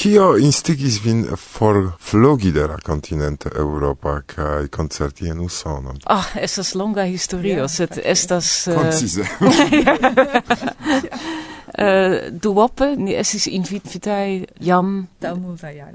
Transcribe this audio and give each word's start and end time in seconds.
Kio 0.00 0.30
instigis 0.40 0.96
vin 1.04 1.26
for 1.36 1.92
flogi 2.00 2.50
de 2.56 2.66
la 2.66 2.78
continente 2.80 3.50
Europa 3.54 4.22
kai 4.26 4.68
concerti 4.68 5.28
en 5.28 5.40
Usono? 5.44 5.92
Ah, 6.06 6.18
oh, 6.18 6.40
estas 6.40 6.74
longa 6.74 7.04
historio, 7.04 7.54
yeah, 7.54 7.68
sed 7.68 7.90
okay. 7.92 8.04
estas... 8.10 8.66
Uh... 8.66 8.74
Koncize. 8.74 9.20
uh, 11.76 12.32
duope, 12.42 12.96
ni 12.96 13.12
esis 13.12 13.46
invitai 13.52 14.46
jam 14.60 15.06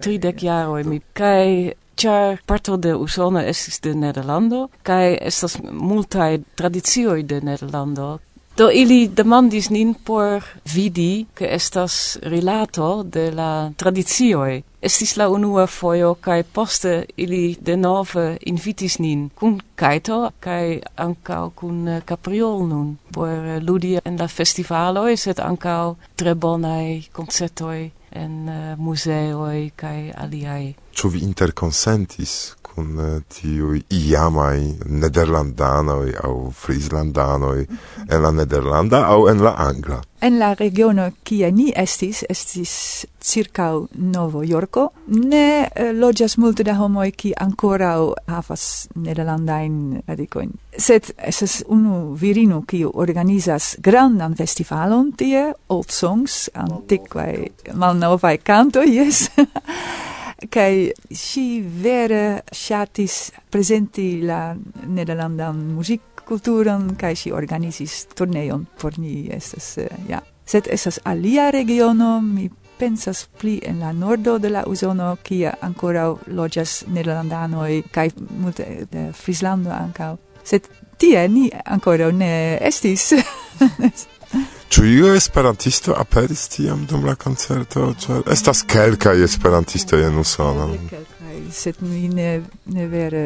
tridec 0.01 0.37
jaroi 0.37 0.83
mi. 0.83 1.01
Kai 1.13 1.73
char 1.97 2.37
parto 2.45 2.77
de 2.77 2.93
Usono 2.93 3.41
esis 3.41 3.81
de 3.81 3.95
Nederlando, 3.95 4.69
kai 4.83 5.17
estas 5.17 5.57
multae 5.63 6.43
tradizioi 6.55 7.23
de 7.23 7.41
Nederlando, 7.41 8.19
Do 8.55 8.69
ili 8.71 9.07
demandis 9.07 9.67
nin 9.69 9.93
por 9.93 10.43
vidi 10.73 11.25
ke 11.35 11.47
estas 11.51 12.17
relato 12.23 13.03
de 13.03 13.31
la 13.31 13.71
tradizioi. 13.75 14.61
Estis 14.81 15.17
la 15.17 15.27
unua 15.29 15.65
fojo 15.67 16.13
kaj 16.13 16.43
poste 16.43 16.93
ili 17.17 17.57
denove 17.59 18.37
invitis 18.41 18.99
nin 18.99 19.29
kun 19.35 19.59
Kaito 19.75 20.31
kaj 20.39 20.79
ankaŭ 20.95 21.49
kun 21.55 21.99
kapriol 22.05 22.63
nun 22.69 22.97
por 23.11 23.59
ludi 23.61 23.97
en 24.05 24.19
la 24.19 24.27
festivaloj, 24.27 25.17
sed 25.17 25.39
ankaŭ 25.43 25.95
tre 26.15 26.35
bonai 26.35 27.01
koncertoj 27.11 27.79
en 28.11 28.49
eh, 28.49 28.75
muzeoj 28.77 29.71
kaj 29.75 30.11
aliaj. 30.15 30.73
Ĉu 30.95 31.09
vi 31.09 31.27
interkonsentis 31.27 32.55
kun 32.75 32.99
eh, 32.99 33.21
tiuj 33.31 33.81
iamaj 33.89 34.59
nederlandanoj 34.85 36.13
au 36.23 36.51
frizlandanoj 36.51 37.65
en 38.09 38.21
la 38.21 38.31
nederlanda 38.31 39.05
au 39.07 39.29
en 39.31 39.43
la 39.43 39.55
angla. 39.57 40.01
En 40.21 40.39
la 40.39 40.53
regiono 40.53 41.09
kie 41.23 41.51
ni 41.51 41.71
estis, 41.75 42.23
estis 42.29 43.05
circa 43.21 43.67
Novo 43.93 44.43
Yorko, 44.43 44.87
ne 45.07 45.67
eh, 45.67 45.91
loĝas 45.93 46.37
multe 46.37 46.63
da 46.63 46.75
homoj 46.79 47.11
ki 47.11 47.33
ankoraŭ 47.45 48.13
havas 48.27 48.87
nederlandajn 48.95 50.01
radikojn. 50.07 50.55
Sed 50.77 51.11
estas 51.17 51.61
unu 51.67 52.15
virino 52.19 52.61
kiu 52.67 52.91
organizas 52.93 53.75
grandan 53.79 54.35
festivalon 54.35 55.13
tie, 55.17 55.51
old 55.69 55.93
songs, 55.93 56.49
antikvaj 56.53 57.47
malnovaj 57.73 58.37
kantoj, 58.43 58.89
yes. 58.89 59.27
kai 60.51 60.91
si 61.11 61.61
vere 61.61 62.41
shatis 62.51 63.31
presenti 63.51 64.21
la 64.21 64.55
nederlandan 64.87 65.59
muzikkulturon 65.75 66.95
kai 66.99 67.15
si 67.15 67.31
organizis 67.31 68.05
turneon 68.15 68.67
por 68.81 68.99
ni 68.99 69.27
estas 69.31 69.77
eh, 69.77 69.89
ja. 70.09 70.21
Sed 70.45 70.67
esas 70.69 70.99
alia 71.03 71.51
regiono 71.51 72.21
mi 72.21 72.49
pensas 72.77 73.25
pli 73.39 73.59
en 73.63 73.79
la 73.79 73.93
nordo 73.93 74.37
de 74.39 74.49
la 74.49 74.63
usono 74.67 75.15
kia 75.23 75.57
ancora 75.61 76.13
lojas 76.27 76.83
nederlandanoj 76.87 77.83
kai 77.91 78.11
multe 78.29 78.85
de 78.91 79.11
Frislando 79.13 79.71
ankaŭ. 79.71 80.17
Sed 80.43 80.67
tie 80.97 81.27
ni 81.27 81.49
ancora 81.65 82.11
ne 82.11 82.57
estis. 82.61 83.13
Ĉu 84.69 84.85
iu 84.85 85.11
esperantisto 85.15 85.93
aperis 85.97 86.47
tiam 86.51 86.85
dum 86.89 87.05
la 87.05 87.15
koncerto? 87.15 87.93
Ĉar 88.05 88.25
estas 88.33 88.63
kelkaj 88.67 89.21
esperantistoj 89.23 90.01
en 90.07 90.17
Usono. 90.19 90.65
Kelkaj, 90.89 91.35
sed 91.53 91.79
mi 91.79 92.09
ne, 92.09 92.41
ne 92.73 92.87
vere 92.91 93.23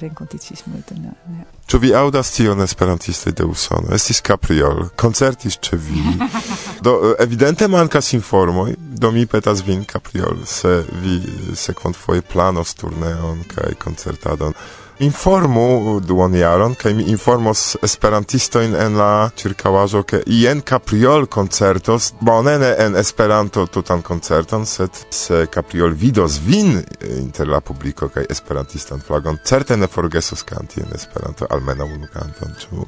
renkontiĝis 0.00 0.64
multe. 0.70 0.96
Ne. 0.96 1.44
Ĉu 1.66 1.80
vi 1.82 1.90
aŭdas 1.98 2.30
tion 2.36 2.62
esperantistoj 2.62 3.34
de 3.36 3.44
Usono? 3.50 3.92
Estis 3.96 4.22
Capriol, 4.24 4.86
koncertis 4.96 5.58
ĉe 5.68 5.76
vi. 5.76 6.04
Do 6.86 6.94
eh, 6.94 7.14
evidente 7.24 7.68
mankas 7.68 8.12
informoj, 8.14 8.74
do 8.78 9.10
mi 9.10 9.26
petas 9.26 9.64
vin 9.66 9.84
Capriol, 9.84 10.44
se 10.46 10.84
vi 11.02 11.20
sekvantfoje 11.56 12.22
planos 12.22 12.74
turneon 12.78 13.42
kaj 13.52 13.74
koncertadon 13.82 14.54
informu 14.98 16.00
duonjaron, 16.00 16.74
kaj 16.74 16.94
mi 16.94 17.02
informos 17.12 17.76
esperantistojn 17.82 18.74
en 18.80 18.96
la 18.96 19.28
ĉirkaŭaĵo, 19.36 20.02
ke 20.08 20.22
jen 20.26 20.62
Capriol 20.64 21.26
koncertos, 21.26 22.12
bone 22.20 22.56
ne 22.58 22.72
en 22.86 22.96
Esperanto 22.96 23.66
tutan 23.66 24.02
koncerton, 24.02 24.66
sed 24.66 24.96
se 25.10 25.46
Capriol 25.52 25.92
vidos 25.92 26.40
vin 26.46 26.78
eh, 26.78 27.18
inter 27.18 27.48
la 27.48 27.60
publiko 27.60 28.08
kaj 28.08 28.24
esperantistan 28.30 29.00
flagon, 29.00 29.38
certe 29.44 29.76
ne 29.76 29.86
forgesos 29.86 30.42
kanti 30.42 30.80
en 30.80 30.94
Esperanto 30.94 31.46
almenaŭ 31.50 31.86
unu 31.92 32.08
kanton, 32.12 32.56
ĉu? 32.60 32.86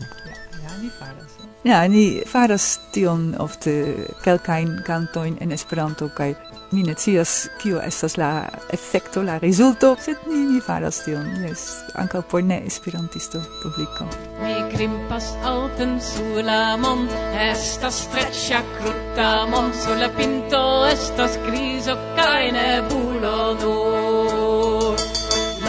Ja, 1.64 1.82
ni 1.88 2.22
faras 2.26 2.78
tion 2.94 3.34
ofte 3.38 3.72
kelkajn 4.24 4.78
kantojn 4.86 5.36
en 5.40 5.52
Esperanto 5.52 6.08
kaj 6.16 6.32
Ni 6.70 6.82
ne 6.82 6.94
cias 6.94 7.48
kio 7.62 7.80
estas 7.80 8.16
la 8.16 8.48
efekto, 8.72 9.22
la 9.22 9.38
rezulto, 9.38 9.94
sed 10.04 10.16
ni, 10.26 10.42
ni 10.50 10.60
faras 10.60 10.98
tion, 11.04 11.24
jes, 11.40 11.62
ankaŭ 11.96 12.20
por 12.28 12.42
ne 12.44 12.58
esperantisto 12.66 13.40
publiko. 13.62 14.04
Mi 14.42 14.56
grimpas 14.74 15.30
alten 15.48 15.94
sur 16.00 16.42
la 16.44 16.76
mond, 16.76 17.14
estas 17.40 18.02
streĉa 18.04 18.60
kruta 18.74 19.30
mond, 19.48 19.78
sur 19.80 19.96
la 19.96 20.10
pinto 20.18 20.60
estas 20.90 21.38
grizo 21.46 21.96
kaj 22.18 22.52
nebulo 22.58 23.38
nur. 23.62 25.00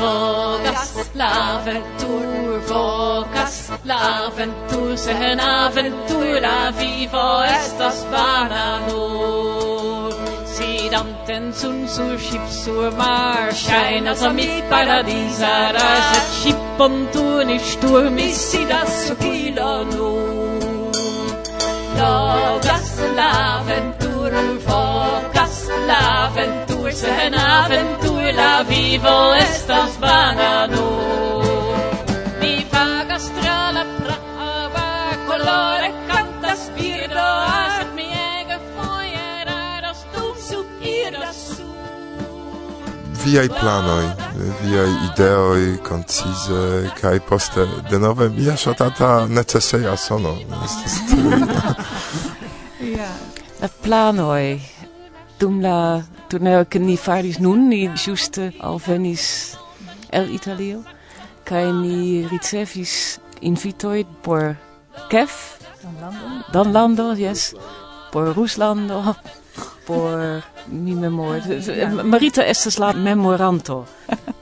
Logas 0.01 0.93
la 1.15 1.61
ventur, 1.65 2.59
vokas 2.67 3.55
la 3.85 4.27
ventur, 4.35 4.97
sen 4.97 5.39
aventura 5.39 6.73
vivo 6.79 7.25
estas 7.55 8.03
banano. 8.11 9.58
Tenzun 11.29 11.87
sul 11.87 12.17
ship 12.17 12.45
sur 12.49 12.89
mar 12.97 13.53
Scheina 13.53 14.15
sa 14.15 14.29
mi 14.33 14.49
paradisa 14.69 15.53
Raset 15.75 16.29
ship 16.41 16.81
on 16.85 16.95
tu 17.13 17.25
ni 17.45 17.59
stur 17.59 18.09
Issi 18.17 18.65
das 18.65 18.89
su 19.05 19.15
kilo 19.21 19.83
nu. 19.93 20.09
Logas 21.99 22.89
l'aventur 23.17 24.31
Focas 24.65 25.55
l'aventur 25.89 26.91
Se 27.01 27.11
en 27.25 27.35
aventur 27.35 28.23
la 28.41 28.63
vivo 28.63 29.17
Estas 29.45 29.93
vana 30.01 30.65
nu. 30.73 31.38
viaj 43.29 43.49
planoj, 43.59 44.05
viaj 44.63 44.91
ideoj, 45.07 45.77
koncize, 45.85 46.89
kaj 47.01 47.19
poste 47.29 47.65
denove 47.91 48.29
mia 48.29 48.55
ŝatata 48.57 49.27
neceseja 49.29 49.97
sono. 49.97 50.35
Ja. 52.79 53.09
La 53.61 53.67
planoj 53.83 54.59
dum 55.39 55.59
la 55.61 56.01
turneo 56.31 56.63
ke 56.65 56.79
ni 56.79 56.95
faris 56.97 57.41
nun 57.43 57.67
ni 57.69 57.89
ĝuste 57.91 58.53
alvenis 58.63 59.25
el 60.15 60.31
Italio 60.31 60.79
kaj 61.43 61.65
ni 61.81 62.23
ricevis 62.31 63.19
invitoj 63.41 64.05
por 64.23 64.55
Kef, 65.11 65.59
dan 65.83 65.99
lando, 66.01 66.31
dan 66.53 66.73
lando, 66.73 67.11
yes, 67.19 67.53
por 68.11 68.31
Ruslando, 68.35 69.13
por 69.89 70.43
mi 70.67 70.93
memor. 70.95 71.41
Ah, 71.41 71.49
eh, 71.49 71.81
eh, 71.81 72.03
Marita 72.03 72.45
estas 72.45 72.79
la 72.79 72.93
memoranto. 72.93 73.85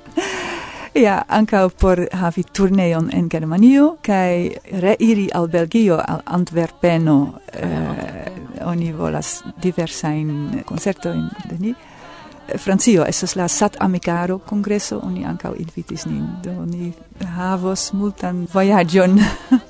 Ja, 0.97 1.21
anca 1.27 1.69
por 1.69 1.99
havi 2.11 2.41
turneon 2.43 3.11
en 3.13 3.27
Germanio 3.29 3.97
kai 4.01 4.57
reiri 4.81 5.27
al 5.31 5.47
Belgio, 5.47 5.99
al 6.01 6.23
Antwerpeno. 6.25 7.17
Ah, 7.53 7.59
eh, 7.61 8.31
oni 8.65 8.91
volas 8.91 9.43
diversajn 9.61 10.63
koncertojn 10.65 11.29
de 11.49 11.59
ni. 11.59 11.75
Francio 12.57 13.05
estas 13.05 13.35
la 13.35 13.47
Sat 13.47 13.77
Amicaro 13.79 14.39
congreso, 14.39 14.99
oni 15.03 15.25
anca 15.25 15.51
invitis 15.59 16.05
nin, 16.05 16.25
do 16.43 16.65
ni 16.65 16.93
havos 17.35 17.91
multan 17.93 18.47
voyagion. 18.53 19.19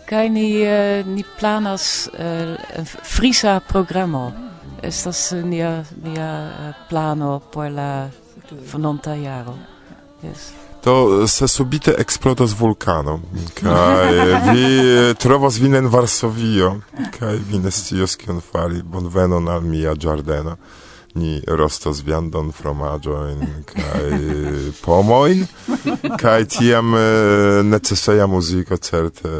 kai 0.10 0.30
ni, 0.30 0.62
uh, 0.64 1.06
ni 1.08 1.26
planas 1.40 2.08
uh, 2.14 2.86
frisa 3.04 3.60
programo. 3.68 4.32
Ah 4.36 4.57
estas 4.84 5.32
nia 5.32 5.86
nia 6.04 6.30
eh, 6.48 6.74
plano 6.90 7.40
por 7.54 7.72
la 7.72 8.10
venonta 8.74 9.16
jaro. 9.16 9.58
Yes. 10.24 10.52
To 10.84 11.24
eh, 11.24 11.28
se 11.28 11.48
subite 11.48 11.96
eksplodos 11.98 12.60
vulkano 12.60 13.20
kaj 13.54 14.14
vi 14.54 14.66
eh, 14.80 15.14
trovos 15.14 15.60
vin 15.60 15.76
en 15.76 15.88
Varsovio 15.88 16.82
kaj 17.20 17.36
vi 17.50 17.60
ne 17.60 17.72
scios 17.72 18.16
kion 18.16 18.42
fari 18.42 18.82
bonvenon 18.84 19.48
al 19.48 19.62
mia 19.62 19.96
ĝardeno 19.96 20.58
ni 21.16 21.42
rostos 21.48 22.04
viandon, 22.06 22.52
fromagioin, 22.52 23.42
kai 23.70 24.20
pomoin, 24.86 25.46
kai 26.20 26.46
tiam 26.46 26.94
neceseja 27.70 28.28
muziko 28.28 28.78
certe 28.78 29.32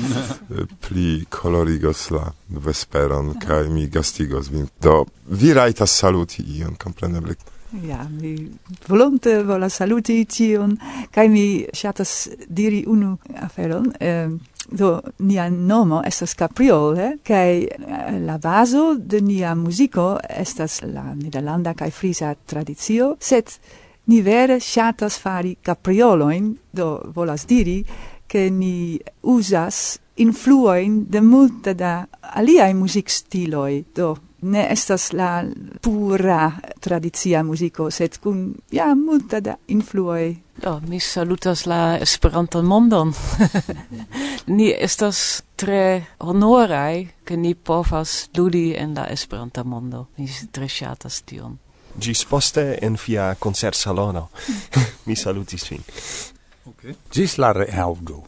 pli 0.86 1.24
colorigos 1.30 2.10
la 2.14 2.28
vesperon 2.48 3.34
kai 3.42 3.68
mi 3.68 3.88
gastigos 3.88 4.50
vin. 4.52 4.68
Do 4.80 5.04
vi 5.26 5.52
raitas 5.56 5.98
saluti 5.98 6.44
ion, 6.58 6.76
compreneble, 6.80 7.36
Ja, 7.82 8.06
mi 8.20 8.50
volonte 8.86 9.42
vola 9.42 9.68
saluti 9.68 10.24
tion, 10.30 10.76
kai 11.10 11.28
mi 11.28 11.66
shatas 11.74 12.28
diri 12.46 12.84
unu 12.86 13.16
aferon. 13.42 13.88
Eh, 13.98 14.28
do, 14.70 15.00
nia 15.18 15.48
nomo 15.50 16.00
estas 16.06 16.36
Capriole, 16.38 17.18
kaj 17.26 17.64
eh, 17.64 18.20
la 18.22 18.38
vaso 18.38 18.94
de 18.94 19.20
nia 19.20 19.54
muziko 19.54 20.18
estas 20.28 20.82
la 20.86 21.14
nederlanda 21.14 21.74
kai 21.74 21.90
frisa 21.90 22.34
tradizio, 22.46 23.16
set 23.20 23.58
ni 24.06 24.22
vere 24.22 24.60
shatas 24.60 25.18
fari 25.18 25.56
caprioloin, 25.62 26.54
do 26.70 27.00
volas 27.14 27.46
diri, 27.46 27.82
che 28.26 28.50
ni 28.50 29.00
usas 29.22 29.98
influoin 30.16 31.04
de 31.10 31.20
multe 31.20 31.74
da 31.74 32.06
aliai 32.20 32.74
musikstiloi, 32.74 33.84
do 33.94 34.14
ne 34.44 34.66
estas 34.70 35.12
la 35.12 35.44
pura 35.82 36.52
tradicia 36.80 37.42
muziko, 37.42 37.90
sed 37.90 38.18
kun 38.22 38.54
ja 38.72 38.94
multa 38.94 39.40
da 39.40 39.56
influoj. 39.68 40.34
Do, 40.62 40.80
mi 40.86 41.00
salutas 41.00 41.66
la 41.66 41.98
esperanto 41.98 42.62
mondon. 42.62 43.12
ni 44.56 44.70
estas 44.78 45.42
tre 45.56 46.04
honorai 46.20 47.08
ke 47.24 47.36
ni 47.36 47.54
povas 47.54 48.28
ludi 48.36 48.74
en 48.78 48.94
la 48.94 49.06
esperanto 49.10 49.64
mondo. 49.64 50.06
Mi 50.16 50.28
tre 50.52 50.68
ŝatas 50.68 51.22
tion. 51.26 51.58
Gis 52.00 52.24
poste 52.24 52.78
en 52.82 52.98
via 53.06 53.34
concert 53.38 53.74
salono. 53.74 54.28
mi 55.06 55.16
salutis 55.16 55.70
vin. 55.70 55.82
Okay. 56.66 56.94
Gis 57.12 57.38
la 57.38 57.52
reaŭdo. 57.52 58.22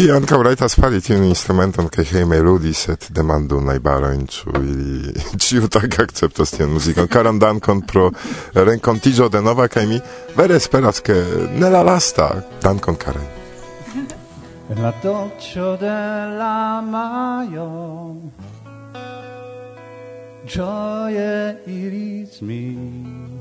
I 0.00 0.06
ankaŭ 0.08 0.38
rajtas 0.42 0.78
fari 0.80 1.00
tiun 1.04 1.26
instrumenton 1.28 1.90
kaj 1.92 2.04
hejme 2.12 2.38
ludi, 2.40 2.72
sed 2.74 3.04
demandu 3.12 3.58
najbarojn, 3.60 4.22
ĉu 4.32 4.54
ili 4.62 5.68
tak 5.74 5.98
akceptas 6.06 6.54
tiun 6.56 6.72
muzikon. 6.72 7.08
Karan 7.08 7.38
dankon 7.38 7.82
pro 7.82 8.10
renkontiĝo 8.54 9.28
denova 9.28 9.68
kaj 9.68 9.86
mi 9.86 10.00
vere 10.36 10.56
esperas 10.56 11.04
ke 11.04 11.18
ne 11.58 11.70
lasta. 11.70 12.30
Dankon, 12.62 12.96
Karen. 12.96 13.39
en 14.70 14.82
la 14.82 14.92
doccio 15.02 15.74
della 15.74 16.80
maio 16.80 18.14
gioie 20.44 21.60
i 21.64 21.88
ritmi 21.88 23.40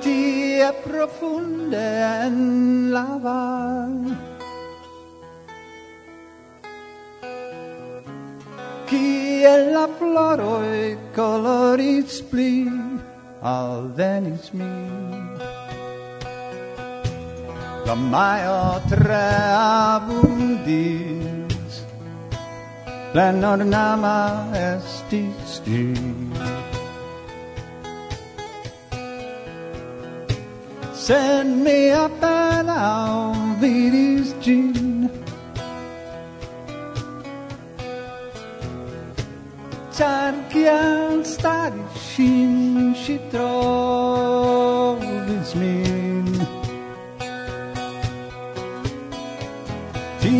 ti 0.00 0.60
profonde 0.84 1.86
en 2.26 2.90
la 2.92 3.18
val 3.20 4.16
chi 8.84 9.42
è 9.42 9.70
la 9.72 9.88
floro 9.96 10.62
e 10.62 10.96
colori 11.12 12.06
spli 12.06 12.70
al 13.40 13.90
venis 13.94 14.50
mi 14.50 15.27
the 17.88 17.96
maja 17.96 18.84
träbundis 18.90 20.04
den 23.14 23.44
ornama 23.50 24.20
estis 24.52 25.52
Send 30.92 31.64
me 31.64 31.78
up 32.04 32.22
and 32.22 32.70
I'll 32.70 33.56
be 33.62 33.74
his 33.88 34.28
gene. 34.44 35.08
Cerchian 39.96 41.24
stare 41.24 41.82
shin 41.96 42.94
si 43.02 43.16
trovis 43.32 44.28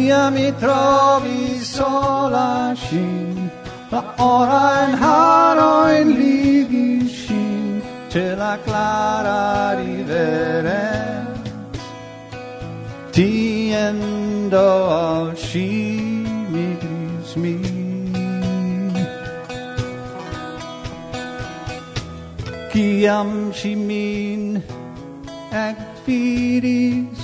Ia 0.09 0.31
mi 0.31 0.51
trovi 0.57 1.61
sola 1.61 2.73
scin, 2.75 3.51
la 3.91 4.03
ora 4.17 4.87
in 4.89 4.95
haro 5.03 5.91
in 6.01 6.09
ligi 6.17 7.07
scin, 7.07 7.83
c'è 8.09 8.35
la 8.35 8.59
clara 8.65 9.75
rivere, 9.79 11.27
ti 13.11 13.71
endo 13.71 14.67
al 14.91 15.37
scimi 15.37 16.79
grismi. 16.81 17.77
Ciam 22.73 23.53
scimin 23.53 24.63
ec 25.53 25.77
firis, 26.05 27.21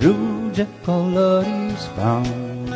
rus, 0.00 0.41
jet 0.52 0.68
colors 0.84 1.86
found 1.96 2.68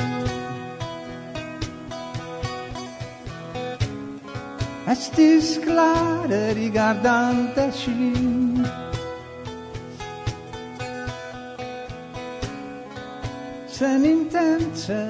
Estis 4.86 5.58
clare 5.64 6.54
rigardante 6.54 7.70
cin 7.72 8.64
Sen 13.68 14.04
intense, 14.04 15.04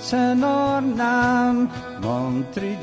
sen 0.00 0.42
ornam, 0.42 1.68
montri 2.00 2.78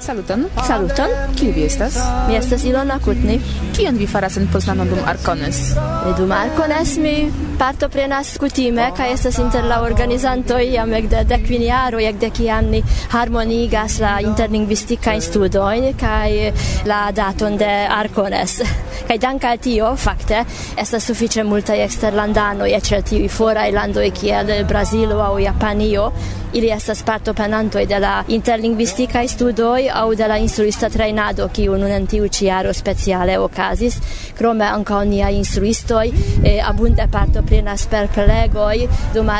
Saluton. 0.00 0.46
Saluton. 0.66 1.10
Kiu 1.36 1.52
vi 1.52 1.64
estas? 1.64 1.98
Mi 2.28 2.36
estas 2.36 2.64
Ilona 2.64 2.98
Kutni. 3.04 3.36
Kion 3.76 3.98
vi 4.00 4.06
faras 4.06 4.36
en 4.36 4.48
Poznano 4.52 4.84
dum 4.84 4.98
Arkones? 5.06 5.74
Dum 6.16 6.32
Arkones 6.32 6.96
mi 6.96 7.14
partoprenas 7.60 8.38
kutime 8.40 8.86
kaj 8.96 9.12
estas 9.12 9.38
inter 9.38 9.66
la 9.68 9.82
organizantoj 9.84 10.62
jam 10.72 10.94
ekde 10.96 11.24
dekvin 11.28 11.62
jaroj 11.66 12.06
ekde 12.08 12.30
kiam 12.30 12.70
ni 12.72 12.80
harmonigas 13.12 13.98
la 14.00 14.14
interlingvistikajn 14.24 15.20
studojn 15.20 15.90
kaj 16.00 16.52
la 16.88 17.02
daton 17.12 17.58
de 17.60 17.70
Arkones. 17.98 18.62
kaj 19.08 19.18
danke 19.18 19.46
al 19.46 19.58
tio 19.58 19.94
fakte 19.96 20.44
estas 20.78 21.04
sufiĉe 21.10 21.44
multaj 21.44 21.80
eksterlandanoj 21.84 22.72
eĉ 22.76 22.92
el 22.96 23.02
tiuj 23.02 23.28
foraj 23.28 23.70
landoj 23.72 24.10
kiel 24.20 24.52
Brazilo 24.68 25.20
aŭ 25.24 25.38
Japanio 25.42 26.12
ili 26.52 26.70
estas 26.70 27.02
partoprenantoj 27.02 27.86
de 27.86 27.98
la 27.98 28.24
interlingvistikaj 28.28 29.28
studoj 29.28 29.89
au 29.94 30.14
de 30.14 30.26
la 30.26 30.38
instruista 30.38 30.88
trainado 30.90 31.48
kiu 31.48 31.76
nun 31.78 31.90
en 31.90 32.06
tiu 32.06 32.28
ĉi 32.28 32.46
jaro 32.46 32.72
speciale 32.72 33.38
okazis. 33.38 33.96
Krome 34.38 34.64
ankaŭ 34.64 35.02
niaj 35.04 35.34
instruistoj 35.36 36.06
e 36.44 36.52
abunde 36.64 37.06
partoprenas 37.12 37.86
per 37.90 38.08
prelegoj. 38.14 38.88
Dum 39.14 39.30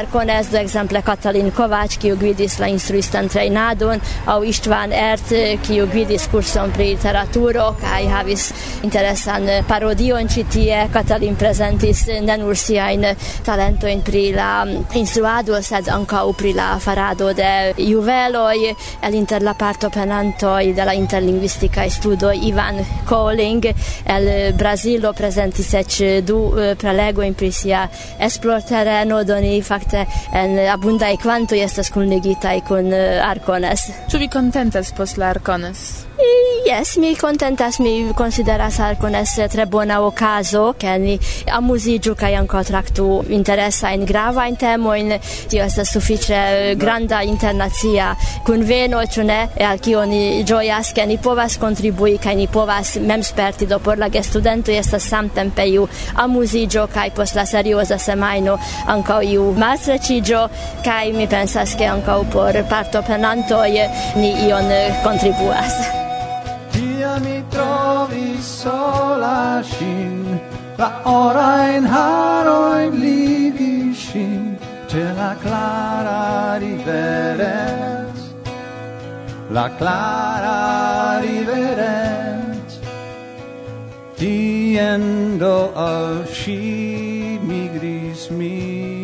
do 0.51 0.59
ekzemple 0.59 1.03
Katalin 1.03 1.51
Kovač 1.51 1.99
kiu 1.99 2.17
gvidis 2.17 2.59
la 2.59 2.69
instruistan 2.69 3.29
trejnadon 3.29 4.01
aŭ 4.27 4.41
István 4.45 4.93
Ert 4.93 5.33
kiu 5.67 5.87
gvidis 5.87 6.29
kurson 6.33 6.73
pri 6.73 6.91
literaturo 6.95 7.75
kaj 7.81 8.07
havis 8.09 8.53
interesan 8.83 9.49
parodion 9.69 10.29
ĉi 10.29 10.45
tie. 10.53 10.89
Katalin 10.93 11.37
prezentis 11.37 12.07
ne 12.23 12.37
nur 12.39 12.57
siajn 12.57 13.07
talentojn 13.45 14.03
pri 14.03 14.25
la 14.33 14.67
instruado 14.95 15.61
sed 15.63 15.89
ankaŭ 15.89 16.27
pri 16.33 16.53
la 16.55 16.79
farado 16.79 17.33
de 17.33 17.75
juveloj. 17.77 18.75
El 19.03 19.15
inter 19.15 19.43
la 19.43 19.55
parto 19.55 19.91
penanto 19.91 20.40
de 20.41 20.85
la 20.85 20.95
interlinguistica 20.95 21.89
studo 21.91 22.33
Ivan 22.33 22.81
Koling 23.09 23.65
el 24.07 24.55
Brazilo 24.55 25.13
presentis 25.13 25.75
ec 25.75 26.25
du 26.25 26.39
eh, 26.57 26.75
prelego 26.81 27.23
in 27.23 27.35
prisia 27.35 27.89
esplor 28.19 28.63
terreno 28.63 29.23
doni 29.25 29.61
fakte 29.63 30.07
en 30.33 30.59
abundai 30.69 31.17
quanto 31.19 31.55
estas 31.55 31.91
kunligitai 31.91 32.61
kun 32.67 32.93
eh, 32.93 33.21
Arcones. 33.21 33.91
Ĉu 34.09 34.19
vi 34.19 34.29
kontentas 34.29 34.93
post 34.97 35.19
la 35.19 35.29
Arcones? 35.29 36.10
Yes, 36.71 36.99
mi 36.99 37.17
contentas, 37.17 37.81
mi 37.81 38.13
consideras 38.15 38.79
alcun 38.79 39.15
esse 39.15 39.49
tre 39.49 39.67
bona 39.67 40.03
ocaso, 40.03 40.75
che 40.77 40.99
ni 40.99 41.19
amusigiu 41.47 42.15
cae 42.15 42.35
anco 42.35 42.63
tractu 42.63 43.25
interessa 43.29 43.91
in 43.91 44.05
grava 44.05 44.47
in 44.47 44.57
temo, 44.57 44.95
in 44.95 45.19
tio 45.49 45.65
estes 45.65 45.91
suffice 45.91 46.35
eh, 46.35 46.77
granda 46.77 47.23
internazia 47.23 48.17
conveno, 48.45 49.05
ciu 49.07 49.25
ne, 49.25 49.49
e 49.55 49.65
al 49.65 49.81
cio 49.81 50.05
ni 50.05 50.45
gioias, 50.45 50.93
che 50.93 51.07
ni 51.07 51.17
povas 51.19 51.57
contribui, 51.59 52.19
cae 52.19 52.35
ni 52.35 52.47
povas 52.47 52.97
mem 52.97 53.23
sperti 53.23 53.67
do 53.67 53.81
por 53.81 53.99
la 53.99 54.09
ge 54.09 54.23
studentui 54.23 54.77
estes 54.77 55.03
samtempe 55.03 55.65
iu 55.65 55.89
amusigio, 56.15 56.87
cae 56.93 57.11
post 57.11 57.35
la 57.35 57.47
seriosa 57.47 57.99
semaino 57.99 58.59
anco 58.87 59.21
iu 59.21 59.51
malstrecigio, 59.57 60.49
cae 60.85 61.11
mi 61.13 61.27
pensas 61.27 61.75
che 61.75 61.85
anco 61.85 62.23
por 62.31 62.63
parto 62.69 63.03
penantoi 63.03 63.81
ni 64.15 64.47
ion 64.47 64.71
contribuas. 65.03 66.10
Mi 67.19 67.45
trovi 67.51 68.41
sola 68.41 69.61
shin, 69.63 70.41
la 70.77 71.01
ora 71.05 71.69
in 71.77 71.85
haroin 71.85 72.93
livi 72.99 73.93
shin, 73.95 74.57
te 74.87 75.03
la 75.19 75.35
clara 75.43 76.57
riveret, 76.59 78.17
la 79.51 79.69
clara 79.79 81.21
riveret, 81.21 82.69
tiendo 84.17 85.73
al 85.75 86.25
mi 87.49 87.69
gris 87.75 88.29
mi. 88.31 89.00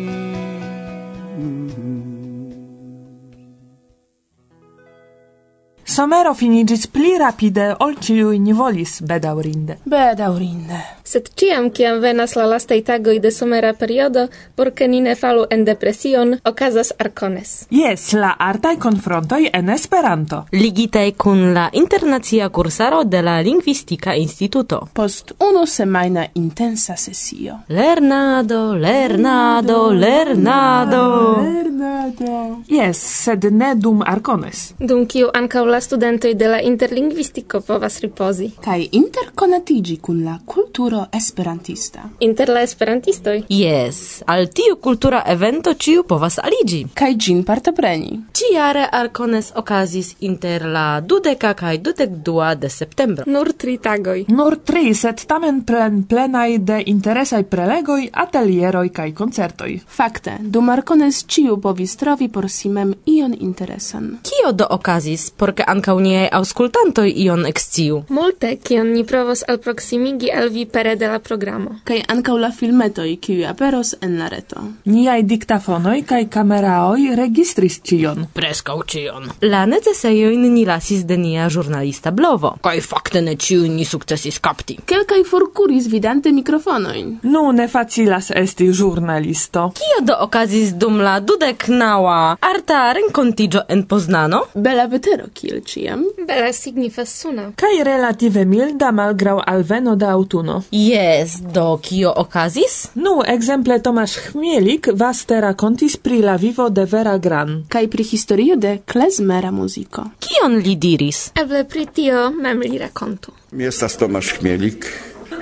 somero 5.97 6.33
finigis 6.35 6.85
pli 6.93 7.15
rapide 7.17 7.71
ol 7.81 7.95
ciui 7.97 8.37
ni 8.39 8.53
volis, 8.53 8.99
bedaurinde. 9.01 9.79
Bedaurinde. 9.89 10.83
Sed 11.07 11.29
ciam, 11.39 11.69
ciam 11.71 12.01
venas 12.03 12.35
la 12.35 12.45
lastei 12.51 12.81
tagoi 12.85 13.17
de 13.23 13.31
somera 13.31 13.71
periodo, 13.73 14.27
porce 14.55 14.87
ni 14.91 14.99
ne 15.01 15.15
falu 15.15 15.45
en 15.49 15.63
depresion, 15.65 16.35
ocasas 16.45 16.91
arcones. 16.99 17.65
Yes, 17.71 18.11
la 18.13 18.33
artai 18.37 18.75
confrontoi 18.77 19.49
en 19.53 19.71
Esperanto. 19.73 20.43
Ligitei 20.51 21.15
cun 21.15 21.53
la 21.55 21.69
internazia 21.71 22.49
cursaro 22.49 23.03
de 23.03 23.21
la 23.23 23.39
Linguistica 23.41 24.13
Instituto. 24.13 24.89
Post 24.93 25.33
unu 25.39 25.65
semaina 25.65 26.27
intensa 26.33 26.95
sesio. 26.95 27.61
Lernado, 27.69 28.75
lernado, 28.75 29.93
lernado. 29.93 31.41
Lernado. 31.41 32.61
Yes, 32.67 32.97
sed 32.97 33.49
ne 33.49 33.73
dum 33.75 34.03
arcones. 34.05 34.73
Dum 34.77 35.07
ciu 35.07 35.31
ancau 35.33 35.65
la 35.65 35.79
studentoj 35.87 36.33
de 36.33 36.47
la 36.47 36.59
interlingvistiko 36.61 37.61
povas 37.61 37.99
ripozi 38.03 38.49
kaj 38.63 38.87
interkonatiĝi 38.99 39.95
kun 40.03 40.17
la 40.25 40.33
kulturo 40.45 41.05
esperantista. 41.19 42.01
Inter 42.19 42.49
la 42.49 42.61
esperantistoj? 42.67 43.37
Jes, 43.49 43.99
al 44.25 44.49
tiu 44.59 44.75
kultura 44.83 45.21
evento 45.33 45.71
ĉiu 45.85 46.03
povas 46.09 46.39
aliĝi 46.43 46.81
kaj 46.99 47.09
ĝin 47.25 47.39
partopreni. 47.47 48.17
Ĉi-jare 48.39 48.83
Arkones 48.99 49.53
okazis 49.61 50.09
inter 50.29 50.65
la 50.75 50.85
dudeka 50.99 51.53
kaj 51.61 51.77
dudek 51.85 52.17
dua 52.27 52.49
de 52.55 52.69
septembro. 52.69 53.23
Nur 53.37 53.53
tri 53.53 53.77
tagoj. 53.87 54.25
Nur 54.27 54.57
tri, 54.67 54.91
sed 55.03 55.23
tamen 55.31 55.63
plen 55.69 56.03
plenaj 56.11 56.57
de 56.71 56.81
interesaj 56.93 57.43
prelegoj, 57.53 58.09
atelieroj 58.25 58.89
kaj 58.99 59.07
koncertoj. 59.21 59.71
Fakte, 59.99 60.35
dum 60.41 60.73
Arkones 60.75 61.23
ĉiu 61.31 61.55
povis 61.63 61.95
trovi 62.03 62.27
por 62.27 62.51
si 62.51 62.75
mem 62.75 62.93
ion 63.05 63.39
interesan. 63.39 64.17
Kio 64.27 64.51
do 64.51 64.67
okazis 64.79 65.29
por 65.31 65.55
ke 65.55 65.63
Ankaul 65.77 66.01
nie 66.01 66.29
auskultanto 66.31 67.03
i 67.05 67.11
ion 67.27 67.45
exciu. 67.45 67.99
Multe, 68.09 68.55
kion 68.65 68.87
ni 68.95 69.03
provos 69.05 69.43
alproksimigi 69.47 70.31
al 70.33 70.49
vi 70.49 70.65
pere 70.65 70.95
de 70.97 71.05
la 71.11 71.19
programo. 71.21 71.75
Kaj 71.85 71.99
ankaŭ 72.09 72.37
la 72.41 72.49
filmetoj, 72.49 73.11
kiu 73.21 73.43
aperos 73.45 73.93
en 74.01 74.15
la 74.17 74.29
reto. 74.31 74.63
Niaj 74.89 75.21
diktafonoj 75.29 75.99
kaj 76.09 76.23
kameraoj 76.33 77.13
registris 77.19 77.77
cion. 77.85 78.25
Preskaŭ 78.33 78.77
cion. 78.89 79.29
La 79.45 79.65
necesejojn 79.69 80.47
ni 80.55 80.63
lasis 80.65 81.03
de 81.05 81.19
nia 81.21 81.45
ĵurnalista 81.53 82.11
blovo. 82.11 82.55
Kaj 82.65 82.81
fakte 82.81 83.21
ne 83.21 83.37
ĉiujn 83.37 83.77
ni 83.77 83.85
sukcesis 83.85 84.41
kapti. 84.41 84.79
Kelkaj 84.89 85.21
forkuris 85.29 85.91
vidante 85.93 86.33
mikrofonojn. 86.33 87.13
Nu, 87.29 87.51
ne 87.51 87.67
facilas 87.67 88.31
esti 88.33 88.71
ĵurnalisto. 88.73 89.69
Kio 89.77 90.01
do 90.09 90.17
okazis 90.25 90.73
dum 90.73 90.97
la 91.05 91.19
dudek 91.19 91.69
naŭa 91.69 92.17
arta 92.41 92.81
renkontiĝo 92.97 93.67
en 93.69 93.85
Poznano? 93.85 94.43
Bela 94.55 94.89
vetero 94.89 95.29
kiel 95.37 95.61
ciam. 95.67 96.03
Bela 96.27 96.53
signifas 96.53 97.13
suna. 97.21 97.51
Kai 97.55 97.83
relative 97.83 98.45
milda 98.45 98.91
malgrau 98.91 99.41
alveno 99.45 99.95
da 99.95 100.11
autuno. 100.15 100.63
Yes, 100.71 101.37
do 101.53 101.77
kio 101.83 102.13
okazis? 102.15 102.89
Nu, 102.95 103.21
exemple 103.27 103.79
Tomasz 103.83 104.17
Chmielik 104.17 104.89
vaste 104.93 105.41
racontis 105.41 105.97
pri 105.97 106.21
la 106.21 106.35
vivo 106.35 106.69
de 106.69 106.85
Vera 106.85 107.17
Gran. 107.17 107.65
Kai 107.67 107.87
pri 107.87 108.03
historio 108.03 108.55
de 108.55 108.77
klezmera 108.85 109.51
muziko. 109.51 110.07
Kion 110.19 110.57
li 110.63 110.75
diris? 110.75 111.31
Eble 111.35 111.63
pri 111.63 111.85
tio 111.93 112.29
mem 112.31 112.63
li 112.65 112.77
rakontu. 112.77 113.31
Mi 113.51 113.65
estas 113.65 113.97
Tomasz 113.97 114.37
Chmielik, 114.39 114.85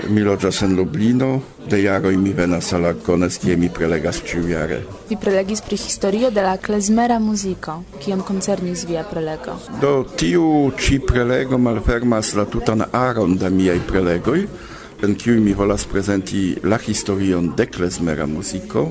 mi 0.10 0.22
loĝas 0.24 0.62
en 0.62 0.76
Lublino, 0.76 1.42
de 1.70 1.82
jaroj 1.84 2.18
mi 2.18 2.34
venas 2.34 2.74
al 2.74 2.86
Arkones, 2.86 3.38
kie 3.42 3.56
mi 3.58 3.70
prelegas 3.70 4.22
ĉiujare. 4.26 4.80
Vi 5.10 5.18
prelegis 5.22 5.62
pri 5.66 5.78
historio 5.78 6.30
de 6.32 6.42
la 6.46 6.58
klezmera 6.58 7.18
muziko, 7.20 7.80
kion 8.04 8.22
koncernis 8.22 8.86
via 8.86 9.04
prelego. 9.10 9.58
Do 9.82 10.06
tiu 10.18 10.72
ĉi 10.78 11.00
prelego 11.08 11.58
malfermas 11.58 12.34
la 12.36 12.46
tutan 12.46 12.86
aron 12.92 13.38
da 13.38 13.50
miaj 13.50 13.80
prelegoj, 13.88 14.46
en 15.04 15.16
kiuj 15.16 15.40
mi 15.40 15.54
volas 15.54 15.86
prezenti 15.86 16.56
la 16.64 16.78
historion 16.78 17.52
de 17.58 17.66
klezmera 17.66 18.26
muziko, 18.26 18.88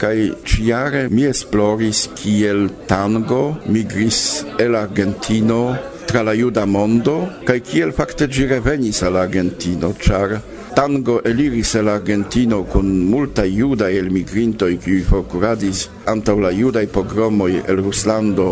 kai 0.00 0.30
ciare 0.48 1.08
mi 1.10 1.26
esploris 1.28 2.06
kiel 2.16 2.70
tango 2.88 3.56
migris 3.68 4.44
el 4.58 4.76
Argentino 4.76 5.76
tra 6.06 6.22
la 6.22 6.32
juda 6.34 6.64
mondo, 6.66 7.20
kai 7.46 7.60
kiel 7.60 7.92
fakte 7.92 8.26
ĝi 8.26 8.48
revenis 8.50 9.02
al 9.06 9.20
Argentino, 9.20 9.92
ĉar 9.92 10.40
tango 10.80 11.20
eliris 11.24 11.74
el 11.74 11.88
Argentino 11.92 12.62
kun 12.64 12.86
multaj 13.04 13.50
judaj 13.52 13.98
elmigrintoj 13.98 14.70
kiuj 14.80 15.02
forkuradis 15.04 15.82
antaŭ 16.08 16.38
la 16.40 16.50
judaj 16.56 16.86
pogromoj 16.94 17.50
el 17.68 17.82
Ruslando 17.84 18.46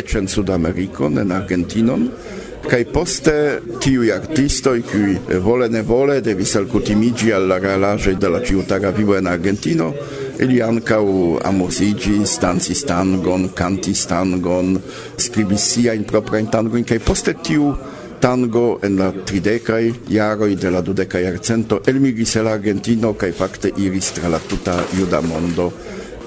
eĉ 0.00 0.16
en 0.18 0.26
Sudamerikon, 0.32 1.20
en 1.22 1.30
Argentinon, 1.36 2.08
kai 2.66 2.80
poste 2.90 3.34
tiuj 3.78 4.10
artistoj, 4.10 4.80
qui 4.90 5.38
vole 5.44 5.68
nevole 5.70 6.18
devis 6.20 6.56
elkutimiĝi 6.58 7.30
alla 7.36 7.54
la 7.54 7.60
realaĵoj 7.62 8.16
de 8.18 8.32
la 8.34 8.40
ĉiutaga 8.42 8.90
vivo 8.96 9.14
en 9.14 9.30
Argentino, 9.30 9.92
ili 10.42 10.58
ankaŭ 10.62 11.04
amuzigis, 11.52 12.40
dancis 12.42 12.82
tangon, 12.90 13.52
kantis 13.54 14.02
tangon, 14.10 14.74
skribis 15.16 15.76
in 15.94 16.02
proprajn 16.10 16.50
tangojn, 16.50 16.84
kaj 16.84 16.98
poste 17.06 17.34
tiu 17.38 17.70
tango 18.20 18.78
en 18.82 18.98
la 18.98 19.12
tridecai 19.12 19.92
jaroj 20.08 20.54
de 20.56 20.70
la 20.70 20.80
dudecai 20.82 21.24
arcento 21.26 21.80
elmigis 21.86 22.36
el 22.36 22.48
Argentino 22.48 23.14
kaj 23.14 23.32
fakte 23.32 23.72
iris 23.76 24.12
tra 24.16 24.28
la 24.28 24.38
tuta 24.38 24.76
juda 24.96 25.20
mondo. 25.20 25.72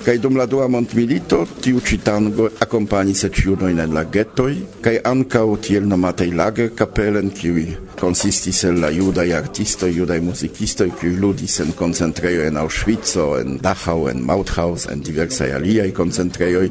Kaj 0.02 0.18
dum 0.18 0.34
la 0.34 0.48
dua 0.50 0.66
mondmilito 0.66 1.44
tiu 1.62 1.78
ĉi 1.86 2.00
tango 2.02 2.48
akompanis 2.66 3.20
eĉ 3.28 3.42
junojn 3.46 3.84
en 3.84 3.92
la 3.94 4.02
getoj 4.16 4.54
kaj 4.82 4.96
ankaŭ 5.06 5.44
tiel 5.68 5.86
nomataj 5.92 6.26
lager 6.40 6.72
kapelen, 6.80 7.30
kiuj 7.30 7.66
konsistis 8.00 8.64
el 8.66 8.80
la 8.82 8.90
judaj 8.90 9.28
artistoj, 9.38 9.92
judaj 10.00 10.18
muzikistoj, 10.26 10.88
kiuj 10.98 11.20
ludis 11.22 11.60
en 11.62 11.76
concentreio 11.78 12.48
en 12.48 12.58
Aŭŝvico, 12.64 13.28
en 13.44 13.60
Dachau, 13.62 14.08
en 14.10 14.26
Mauthaus, 14.26 14.88
en 14.90 15.06
diversaj 15.06 15.52
aliaj 15.60 15.92
koncentrejoj. 16.02 16.66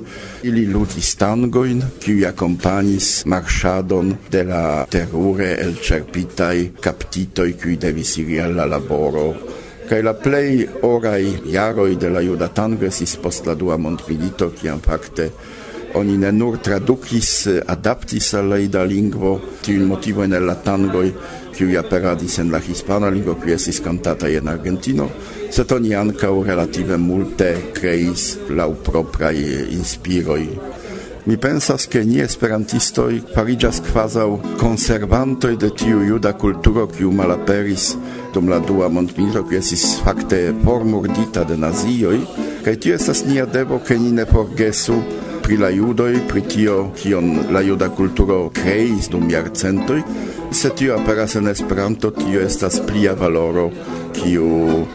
Ili 0.51 0.67
ludis 0.75 1.15
tangojn, 1.23 1.87
kiuj 2.03 2.27
akompanis 2.33 3.13
marŝadon 3.31 4.17
de 4.35 4.43
la 4.51 4.67
terure 4.91 5.55
elĉerpitaj 5.69 6.57
kaptitoj, 6.83 7.53
kiuj 7.63 7.79
devis 7.87 8.19
iri 8.25 8.43
al 8.43 8.59
la 8.59 8.67
laboro 8.75 9.29
kaj 9.91 10.03
la 10.07 10.13
plej 10.15 10.69
oraj 10.87 11.23
jaroj 11.51 11.97
de 11.99 12.09
la 12.15 12.21
juda 12.23 12.47
tango 12.55 12.87
estis 12.87 13.17
post 13.19 13.47
la 13.47 13.57
dua 13.59 13.77
mondmilito, 13.77 14.53
kiam 14.55 14.79
fakte 14.85 15.31
oni 15.99 16.17
ne 16.19 16.31
nur 16.33 16.59
tradukis, 16.63 17.49
adaptis 17.67 18.29
al 18.39 18.53
la 18.53 18.59
ida 18.63 18.85
lingvo 18.87 19.33
tiujn 19.65 19.89
motivojn 19.91 20.37
el 20.39 20.47
la 20.47 20.55
tangoj, 20.63 21.09
kiuj 21.57 21.75
aperadis 21.81 22.39
en 22.39 22.53
la 22.55 22.61
hispana 22.63 23.11
lingvo, 23.11 23.35
kiu 23.43 23.57
estis 23.57 23.81
kantataj 23.83 24.31
en 24.39 24.53
Argentino, 24.53 25.09
sed 25.51 25.73
oni 25.75 25.97
ankaŭ 25.99 26.35
relative 26.47 26.99
multe 26.99 27.51
kreis 27.75 28.37
laŭ 28.55 28.71
propraj 28.87 29.35
inspiroj. 29.75 30.45
Mi 31.27 31.37
pensas 31.37 31.87
che 31.87 32.01
ni 32.05 32.17
esperantistoi 32.25 33.19
fariĝas 33.35 33.83
kvazaŭ 33.85 34.29
conservantoi 34.61 35.59
de 35.61 35.69
tiu 35.77 36.01
juda 36.09 36.33
kulturo 36.33 36.87
kiu 36.89 37.11
malaperis 37.13 37.91
dum 38.33 38.49
la 38.49 38.59
dua 38.59 38.89
mondmilito, 38.89 39.43
kiu 39.45 39.59
esis 39.59 39.99
fakte 40.05 40.41
formurdita 40.65 41.45
de 41.45 41.59
nazioj, 41.61 42.17
kaj 42.65 42.77
tio 42.81 42.97
estas 42.97 43.25
nia 43.29 43.45
devo, 43.45 43.83
ke 43.85 43.99
ni 44.01 44.15
ne 44.17 44.25
forgesu 44.25 44.97
pri 45.45 45.61
la 45.61 45.69
judoi, 45.69 46.23
pri 46.29 46.43
tio, 46.49 46.79
kion 46.97 47.53
la 47.53 47.61
juda 47.61 47.91
kulturo 47.93 48.47
kreis 48.55 49.13
dum 49.13 49.29
jarcentoi, 49.29 50.03
Se 50.53 50.71
tio 50.71 50.97
aperas 50.99 51.37
en 51.37 51.47
Esperanto, 51.47 52.11
tio 52.11 52.41
estas 52.43 52.81
plia 52.83 53.13
valoro, 53.15 53.69
kiu 54.13 54.49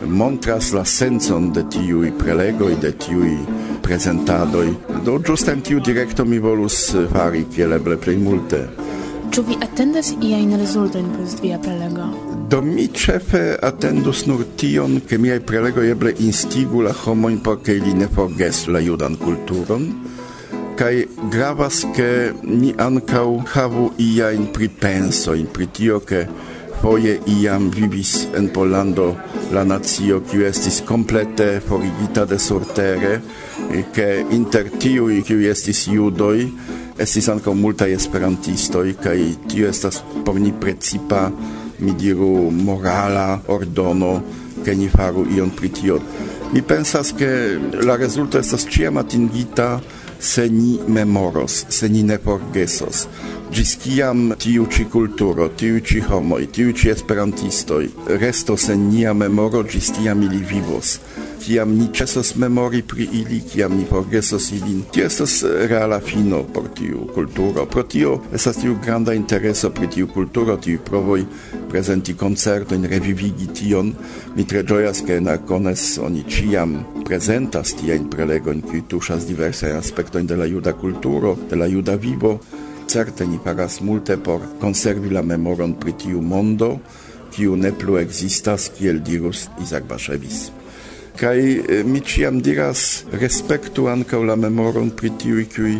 montras 0.03 0.73
la 0.75 0.83
sencon 0.83 1.53
de 1.55 1.63
tiui 1.71 2.11
prelegoi, 2.11 2.75
de 2.75 2.91
tiui 2.91 3.37
presentadoi 3.81 4.73
Do 5.05 5.19
giuste 5.19 5.51
in 5.51 5.61
tiu 5.61 5.79
directo 5.79 6.25
mi 6.25 6.39
volus 6.41 6.93
eh, 6.97 7.03
fari 7.05 7.43
kiel 7.53 7.75
eble 7.75 7.93
plej 8.01 8.15
multe. 8.17 8.63
Ču 9.29 9.43
vi 9.45 9.57
atendas 9.61 10.07
iajn 10.17 10.55
rezultojn 10.57 11.11
post 11.13 11.43
via 11.43 11.59
prelego? 11.61 12.07
Do 12.49 12.63
mi 12.65 12.87
cefe 12.89 13.53
attendus 13.61 14.23
nur 14.25 14.41
tion, 14.57 14.97
che 15.05 15.19
miaj 15.21 15.43
prelego 15.45 15.83
eble 15.85 16.15
instigu 16.25 16.81
la 16.81 16.93
homojn 17.03 17.37
por 17.45 17.61
che 17.61 17.77
ili 17.77 17.93
ne 17.93 18.07
forges 18.09 18.65
la 18.65 18.81
judan 18.81 19.13
kulturon, 19.21 19.85
kai 20.75 21.05
gravas 21.29 21.83
ke 21.93 22.33
ni 22.41 22.73
ancau 22.73 23.43
havu 23.53 23.91
ia 24.01 24.31
in 24.33 24.49
pripenso, 24.57 25.37
in 25.37 25.45
pritio 25.45 26.01
ke 26.01 26.25
foje 26.81 27.19
iam 27.27 27.69
vivis 27.73 28.27
en 28.37 28.49
Pollando 28.53 29.15
la 29.53 29.63
nazio 29.63 30.21
kiu 30.29 30.45
estis 30.45 30.81
komplete 30.85 31.59
forigita 31.67 32.25
de 32.25 32.39
surtere, 32.39 33.19
ke 33.93 34.07
inter 34.31 34.69
tiuj 34.79 35.21
kiu 35.27 35.45
estis 35.49 35.85
judoj 35.91 36.39
estis 37.01 37.27
ankaŭ 37.31 37.53
multaj 37.57 37.91
esperantistoj 37.95 38.87
kaj 39.03 39.17
tio 39.51 39.67
estas 39.67 40.01
por 40.25 40.39
ni 40.39 40.53
precipa, 40.59 41.27
mi 41.79 41.93
diru, 41.99 42.49
morala 42.51 43.41
ordono, 43.51 44.13
ke 44.63 44.75
ni 44.75 44.87
faru 44.89 45.25
ion 45.35 45.51
pri 45.51 45.69
tio. 45.69 45.99
Mi 46.53 46.61
pensas, 46.61 47.11
ke 47.17 47.29
la 47.83 47.97
rezulto 47.99 48.39
estas 48.39 48.63
ĉiam 48.71 48.97
atingita 49.01 49.79
se 50.19 50.49
ni 50.49 50.79
memoros, 50.87 51.65
se 51.69 51.89
ni 51.89 52.03
ne 52.03 52.17
forgesos. 52.17 53.07
Gis 53.51 53.75
ciam 53.83 54.33
tiu 54.37 54.65
ci 54.67 54.85
culturo, 54.91 55.47
tiu 55.47 55.79
ci 55.79 56.01
homoi, 56.01 56.47
tiu 56.47 56.71
ci 56.73 56.89
esperantistoi, 56.89 57.89
restos 58.19 58.69
en 58.69 58.89
nia 58.89 59.13
memoro 59.13 59.63
gis 59.63 59.91
tiam 59.95 60.23
ili 60.23 60.41
vivos 60.43 60.99
kiam 61.45 61.77
ni 61.77 61.85
cesos 61.93 62.35
memori 62.35 62.81
pri 62.81 63.05
ili, 63.13 63.41
kiam 63.45 63.75
ni 63.77 63.85
forgesos 63.85 64.47
ilin. 64.51 64.81
Tio 64.91 65.05
estas 65.05 65.43
reala 65.69 65.99
fino 66.01 66.41
por 66.53 66.71
tiu 66.73 67.05
kulturo. 67.13 67.65
Pro 67.69 67.83
tio 67.83 68.15
estas 68.33 68.57
tiu 68.57 68.77
granda 68.85 69.13
intereso 69.13 69.69
pri 69.69 69.87
tiu 69.93 70.07
kulturo, 70.07 70.57
tiu 70.57 70.79
provoj 70.81 71.25
prezenti 71.69 72.15
koncertojn, 72.17 72.87
revivigi 72.89 73.47
tion. 73.53 73.93
Mi 74.35 74.47
tre 74.49 74.63
ĝojas, 74.63 75.03
ke 75.05 75.19
en 75.19 75.29
Arkones 75.29 75.85
oni 76.01 76.25
ĉiam 76.25 76.79
prezentas 77.05 77.75
tiajn 77.77 78.09
prelegojn, 78.09 78.65
kiuj 78.65 78.83
tuŝas 78.89 79.29
diversajn 79.29 79.77
aspektojn 79.77 80.25
de 80.25 80.41
la 80.41 80.49
juda 80.49 80.73
kulturo, 80.73 81.37
de 81.49 81.61
la 81.61 81.69
juda 81.69 81.95
vivo. 81.95 82.39
Certe 82.89 83.25
ni 83.29 83.37
pagas 83.43 83.81
multe 83.81 84.17
por 84.17 84.41
konservi 84.61 85.13
la 85.13 85.21
memoron 85.21 85.77
pri 85.77 85.93
tiu 85.93 86.21
mondo, 86.21 86.79
kiu 87.35 87.55
ne 87.55 87.69
plu 87.71 88.01
ekzistas, 88.01 88.71
kiel 88.73 89.03
dirus 89.05 89.49
Isaac 89.61 89.85
Bashevis. 89.89 90.47
Kai 91.15 91.63
eh, 91.63 91.83
mi 91.83 92.01
ciam 92.03 92.41
diras 92.43 93.05
respektu 93.21 93.85
ankaŭ 93.87 94.19
la 94.27 94.35
memoron 94.35 94.89
pri 94.99 95.13
tiuj, 95.21 95.45
kiuj 95.53 95.75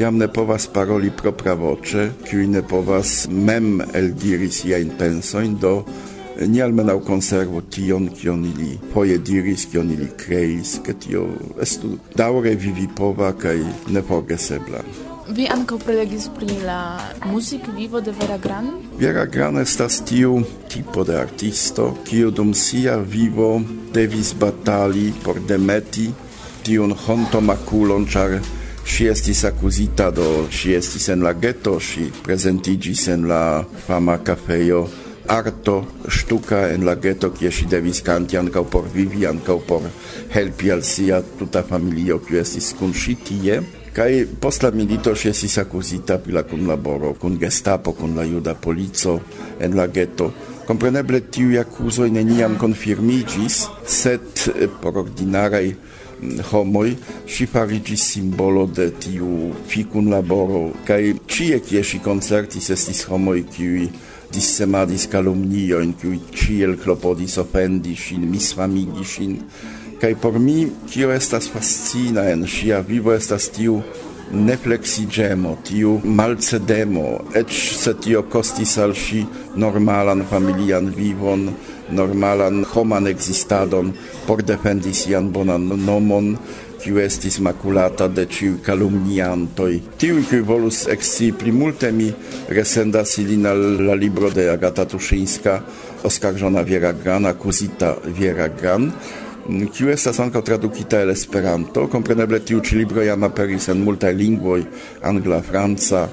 jam 0.00 0.16
ne 0.18 0.26
povas 0.26 0.66
paroli 0.74 1.12
propravoĉe, 1.14 2.06
kiuj 2.26 2.46
ne 2.50 2.62
povas 2.66 3.12
mem 3.30 3.78
eldiri 3.94 4.50
siajn 4.50 4.90
pensojn, 4.98 5.54
do 5.62 5.76
eh, 5.84 6.48
ni 6.50 6.58
almenaŭ 6.64 6.98
konservu 7.06 7.62
tion, 7.70 8.10
kion 8.10 8.42
ili 8.50 8.72
foje 8.94 9.20
diris, 9.30 9.68
kion 9.70 9.94
ili 9.94 10.10
kreis, 10.24 10.80
ke 10.82 10.98
tio 10.98 11.28
estu 11.62 11.94
daŭre 12.18 12.56
vivipova 12.58 13.30
kaj 13.38 13.56
neforgesebla. 13.94 14.82
Vi 15.30 15.44
ankaŭ 15.46 15.76
prelegis 15.78 16.24
pri 16.34 16.56
la 16.66 16.98
muzikvivo 17.30 18.00
de 18.02 18.10
Vera 18.18 18.38
Gran? 18.42 18.70
Vera 18.98 19.24
Gran 19.30 19.60
estas 19.62 20.00
tiu 20.08 20.40
tipo 20.68 21.04
de 21.04 21.14
artisto, 21.20 21.92
kiu 22.04 22.30
dum 22.34 22.50
sia 22.54 22.96
vivo 22.96 23.60
devis 23.94 24.32
batali 24.34 25.12
por 25.24 25.38
demeti 25.46 26.08
tiun 26.66 26.94
hontomakulon, 27.06 28.06
char 28.06 28.40
Si 28.90 29.06
estis 29.06 29.44
accusita 29.44 30.08
do, 30.10 30.48
si 30.50 30.72
estis 30.74 31.08
en 31.12 31.22
la 31.22 31.32
ghetto, 31.32 31.76
si 31.78 32.08
presentigis 32.24 33.06
en 33.08 33.28
la 33.28 33.62
fama 33.86 34.16
cafeio 34.24 34.88
arto 35.30 35.86
stuka 36.08 36.72
en 36.72 36.84
la 36.84 36.96
ghetto 36.96 37.30
kie 37.30 37.52
si 37.54 37.68
devis 37.70 38.00
kanti 38.02 38.36
ankaŭ 38.40 38.64
por 38.72 38.88
vivi 38.90 39.26
ankaŭ 39.28 39.58
por 39.68 39.84
helpi 40.34 40.72
al 40.74 40.82
sia 40.82 41.20
tuta 41.38 41.62
familio 41.62 42.18
kiu 42.24 42.40
estis 42.40 42.72
kun 42.78 42.90
ŝi 42.90 43.14
tie 43.28 43.60
Kai 44.00 44.24
post 44.24 44.62
la 44.64 44.70
milito 44.72 45.12
si 45.12 45.28
estis 45.28 45.58
accusita 45.60 46.16
pri 46.24 46.32
la 46.32 46.40
kunlaboro 46.48 47.10
kun 47.20 47.34
Gestapo 47.36 47.92
kun 47.92 48.14
la 48.16 48.24
juda 48.24 48.54
polico 48.56 49.18
en 49.60 49.76
la 49.76 49.84
ghetto 49.92 50.30
Compreneble 50.64 51.18
tiui 51.28 51.58
accusoi 51.60 52.08
neniam 52.14 52.54
confirmigis, 52.56 53.66
set 53.84 54.46
eh, 54.54 54.68
por 54.70 54.96
ordinaraj 55.02 55.66
mm, 55.74 56.46
homoi 56.52 56.94
si 57.28 57.44
farigis 57.50 58.06
simbolo 58.14 58.64
de 58.70 58.86
tiu 59.04 59.50
fikunlaboro 59.68 60.62
kai 60.88 61.18
cie 61.26 61.60
kie 61.60 61.82
si 61.84 62.00
concertis 62.00 62.70
estis 62.72 63.02
homoi 63.10 63.42
kiuj 63.50 63.90
dissemadis 64.30 65.08
kalumniojn, 65.10 65.92
cui 65.98 66.22
ciel 66.32 66.76
clopodis 66.80 67.36
ofendi 67.42 67.96
ŝin, 67.98 68.24
misfamigi 68.30 69.06
ŝin 69.12 69.36
kai 70.00 70.14
por 70.14 70.38
mi 70.38 70.70
tio 70.88 71.10
estas 71.12 71.50
fascina 71.52 72.24
en 72.32 72.46
ŝia 72.48 72.80
vivo 72.80 73.12
estas 73.12 73.50
tiu 73.52 73.80
neflexigemo, 74.32 75.56
tiu 75.66 75.98
malcedemo, 76.04 77.06
ec 77.34 77.50
se 77.52 77.94
tio 78.00 78.22
costis 78.30 78.76
al 78.78 78.94
si 78.94 79.24
normalan 79.56 80.22
familian 80.30 80.88
vivon, 80.96 81.48
normalan 81.90 82.64
homan 82.72 83.10
existadon 83.10 83.92
por 84.26 84.42
defendi 84.46 84.94
sian 84.94 85.32
bonan 85.34 85.66
nomon, 85.84 86.36
kiu 86.80 87.00
estis 87.02 87.40
makulata 87.44 88.08
de 88.08 88.24
ciu 88.30 88.56
calumniantoi. 88.64 89.80
Tiu, 90.00 90.22
kiu 90.30 90.44
volus 90.48 90.86
exci 90.88 91.32
pli 91.36 91.52
multe, 91.52 91.90
mi 91.92 92.08
resendas 92.48 93.18
ilin 93.20 93.46
al 93.50 93.64
la 93.84 93.98
libro 93.98 94.30
de 94.30 94.48
Agata 94.48 94.86
Tuszyńska, 94.88 95.60
oskarżona 96.08 96.62
Wiera 96.64 96.92
Gran, 96.92 97.26
akuzita 97.26 97.96
Wiera 98.16 98.48
Gran, 98.48 98.92
kiu 99.48 99.88
estas 99.90 100.20
ankaŭ 100.20 100.42
tradukita 100.44 101.00
el 101.02 101.10
Esperanto. 101.14 101.86
Kompreneble 101.90 102.40
tiu 102.44 102.60
ĉi 102.60 102.76
libro 102.76 103.02
jam 103.02 103.24
aperis 103.24 103.68
en 103.72 103.82
multaj 103.84 104.12
lingvoj, 104.14 104.62
angla, 105.02 105.40
franca, 105.42 106.08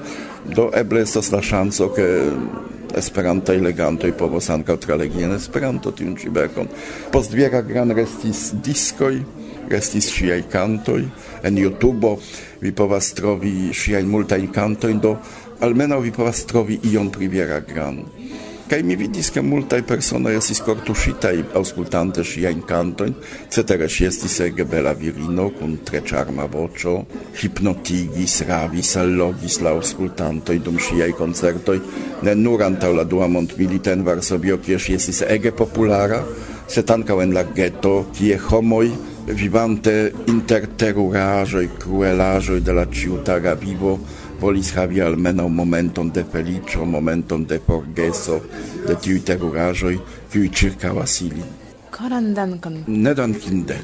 do 0.48 0.70
eble 0.76 1.04
estas 1.04 1.32
la 1.32 1.42
ŝanco 1.42 1.92
ke 1.96 2.08
Esperanta 2.98 3.54
i 3.54 3.60
legantoj 3.62 4.14
povos 4.18 4.48
ankaŭ 4.50 4.78
tralegi 4.80 5.26
en 5.26 5.36
Esperanto 5.36 5.92
tiun 5.92 6.16
ĉi 6.18 6.32
verkon. 6.34 6.70
Post 7.12 7.36
Viera 7.36 7.62
Gran 7.62 7.92
restis 7.92 8.54
diskoj, 8.64 9.18
restis 9.70 10.08
ŝiaj 10.16 10.46
kantoj 10.52 11.02
en 11.44 11.60
YouTube. 11.60 12.16
Vi 12.62 12.72
povas 12.72 13.12
trovi 13.14 13.74
ŝiajn 13.76 14.08
multajn 14.10 14.48
kantojn, 14.56 15.04
do 15.04 15.18
almenaŭ 15.62 16.00
vi 16.06 16.16
povas 16.16 16.46
trovi 16.48 16.80
ion 16.90 17.12
pri 17.12 17.28
Viera 17.28 17.60
Gran. 17.60 18.06
Kaj 18.68 18.82
mi 18.84 18.98
vidis, 19.00 19.30
ke 19.32 19.40
multaj 19.40 19.78
personoj 19.88 20.34
estis 20.36 20.60
kortuŝitaj 20.60 21.38
aŭskultante 21.56 22.24
ŝiajn 22.28 22.66
kantojn, 22.68 23.14
cetere 23.56 23.88
ŝi 23.88 24.08
estis 24.10 24.36
ege 24.44 24.66
bela 24.68 24.92
virino 24.92 25.46
kun 25.56 25.78
tre 25.88 26.02
ĉarma 26.10 26.50
voĉo, 26.52 26.98
hipnotigis, 27.40 28.42
ravis, 28.50 28.92
allogis 29.00 29.62
la 29.64 29.72
aŭskultantoj 29.78 30.58
dum 30.66 30.82
ŝiaj 30.84 31.14
koncertoj, 31.16 31.78
ne 32.28 32.36
nur 32.36 32.66
antaŭ 32.68 32.92
la 32.98 33.08
dua 33.08 33.32
mondmilito 33.32 33.96
en 33.96 34.04
Varsovio, 34.04 34.60
kie 34.60 34.76
ŝi 34.76 35.00
estis 35.00 35.24
ege 35.38 35.56
populara, 35.56 36.20
sed 36.68 36.92
ankaŭ 36.92 37.22
en 37.24 37.38
la 37.40 37.48
geto, 37.48 37.96
kie 38.20 38.36
homoj 38.50 38.90
vivante 39.32 39.96
inter 40.28 40.68
teruraĵoj, 40.76 41.70
kruelaĵoj 41.80 42.60
de 42.68 42.76
la 42.76 42.90
ĉiutaga 42.92 43.56
vivo 43.64 43.96
volis 44.42 44.74
havi 44.76 45.02
almenaŭ 45.02 45.48
momenton 45.48 46.10
de 46.14 46.24
feliĉo, 46.32 46.86
momenton 46.86 47.46
de 47.46 47.60
forgeso 47.68 48.40
de 48.88 48.96
tiuj 48.96 49.22
teruraĵoj, 49.30 49.96
kiuj 50.32 50.50
ĉirkaŭas 50.62 51.22
ilin. 51.22 51.54
Koran 51.92 52.34
dankon. 52.34 52.84
Ne 52.88 53.14
dankinde. 53.18 53.80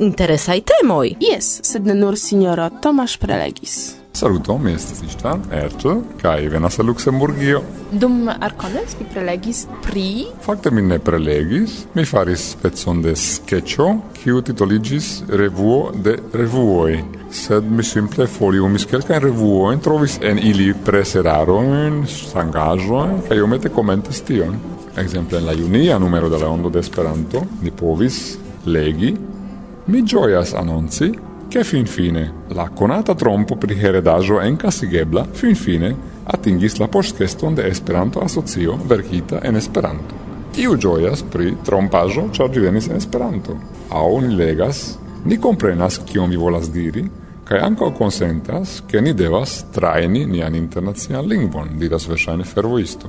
Interesaj 0.00 0.60
temoj. 0.72 1.16
Jes, 1.20 1.60
sed 1.66 1.86
ne 1.86 1.94
nur 1.94 2.18
sinjoro 2.18 2.70
Tomasz 2.82 3.18
prelegis. 3.18 3.97
Saluto, 4.18 4.58
mi 4.58 4.72
estas 4.72 5.02
Istan 5.02 5.42
Erto, 5.52 5.92
kai 6.18 6.48
venas 6.48 6.78
a 6.78 6.82
Luxemburgio. 6.82 7.60
Dum 7.92 8.26
Arcones 8.28 8.96
vi 8.98 9.04
prelegis 9.12 9.60
pri? 9.84 10.24
Fakte 10.42 10.72
mi 10.74 10.82
ne 10.82 10.98
prelegis, 10.98 11.84
mi 11.94 12.02
faris 12.04 12.56
pezon 12.58 13.02
de 13.04 13.12
sketcho, 13.14 13.86
kiu 14.16 14.42
titoligis 14.42 15.22
Revuo 15.28 15.92
de 15.94 16.16
Revuoi. 16.34 16.98
Sed 17.30 17.70
mi 17.70 17.86
simple 17.86 18.26
foliumis 18.26 18.88
kelkain 18.90 19.22
revuoin, 19.22 19.78
trovis 19.78 20.18
en 20.18 20.42
ili 20.42 20.72
preseraroin, 20.74 22.02
sangajoin, 22.08 23.20
kai 23.28 23.38
omete 23.38 23.70
komentis 23.70 24.24
tion. 24.26 24.58
Exemple, 24.98 25.38
en 25.38 25.46
la 25.46 25.54
junia 25.54 25.98
numero 26.02 26.26
de 26.28 26.42
la 26.42 26.50
Ondo 26.50 26.74
de 26.74 26.82
Esperanto 26.82 27.46
ni 27.62 27.70
povis 27.70 28.34
legi 28.66 29.14
Mi 29.88 30.02
gioias 30.02 30.54
annonci 30.54 31.12
che 31.48 31.64
fin 31.64 31.86
fine 31.86 32.32
la 32.48 32.68
conata 32.68 33.14
trompo 33.14 33.56
pri 33.56 33.74
heredajo 33.74 34.38
en 34.40 34.56
Casigebla 34.56 35.26
fin 35.30 35.54
fine 35.54 35.96
atingis 36.24 36.76
la 36.76 36.88
postceston 36.88 37.54
de 37.54 37.66
Esperanto 37.66 38.20
asocio 38.20 38.76
verkita 38.76 39.40
en 39.42 39.56
Esperanto. 39.56 40.14
Iu 40.54 40.76
gioias 40.76 41.22
pri 41.22 41.56
trompajo 41.64 42.28
char 42.32 42.50
ĝi 42.52 42.60
venis 42.60 42.88
en 42.88 42.96
Esperanto. 42.96 43.56
Aŭ 43.88 44.20
ni 44.20 44.36
legas, 44.36 44.98
ni 45.24 45.38
comprenas 45.38 46.00
kion 46.04 46.28
vi 46.28 46.36
volas 46.36 46.68
diri, 46.70 47.06
kaj 47.48 47.62
anko 47.64 47.92
konsentas, 47.96 48.82
ke 48.86 49.00
ni 49.00 49.14
devas 49.16 49.64
trajni 49.72 50.26
nian 50.26 50.54
internacian 50.54 51.24
lingvon, 51.24 51.78
diras 51.80 52.08
verŝajne 52.08 52.44
fervoisto. 52.44 53.08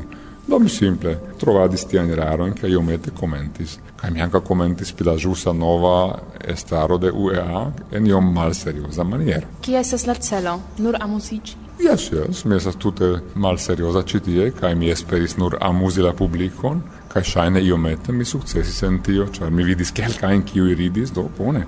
Do 0.50 0.60
mi 0.60 0.70
simple 0.70 1.18
trovadis 1.38 1.84
tian 1.86 2.10
eraron 2.10 2.54
kaj 2.58 2.72
iomete 2.74 3.12
commentis 3.20 3.78
kai 4.00 4.10
mi 4.12 4.22
ankaŭ 4.22 4.42
commentis 4.48 4.92
pila 4.92 5.14
la 5.14 5.54
nova 5.54 6.20
estaro 6.42 6.98
de 6.98 7.12
UEA 7.12 7.72
en 7.92 8.08
iom 8.08 8.34
malserioza 8.34 9.04
maniera 9.04 9.48
chi 9.62 9.76
estas 9.76 10.08
la 10.08 10.16
celo? 10.16 10.60
Nur 10.78 10.98
amusici 11.00 11.56
Yes, 11.80 12.12
yes, 12.12 12.46
mi 12.46 12.56
esas 12.56 12.76
tute 12.76 13.20
mal 13.36 13.58
seriosa 13.58 14.02
citie, 14.04 14.52
kaj 14.52 14.76
mi 14.76 14.90
esperis 14.90 15.38
nur 15.38 15.58
amusi 15.62 16.02
la 16.02 16.14
publikon 16.14 16.82
kaj 17.14 17.24
io 17.36 17.60
iomete 17.60 18.12
mi 18.12 18.26
sukcesis 18.26 18.84
en 18.84 19.00
tio, 19.04 19.28
cioè 19.28 19.50
mi 19.50 19.64
vidis 19.64 19.92
kelkajn 19.92 20.44
kiuj 20.44 20.76
ridis, 20.76 21.12
do 21.12 21.30
bone. 21.38 21.66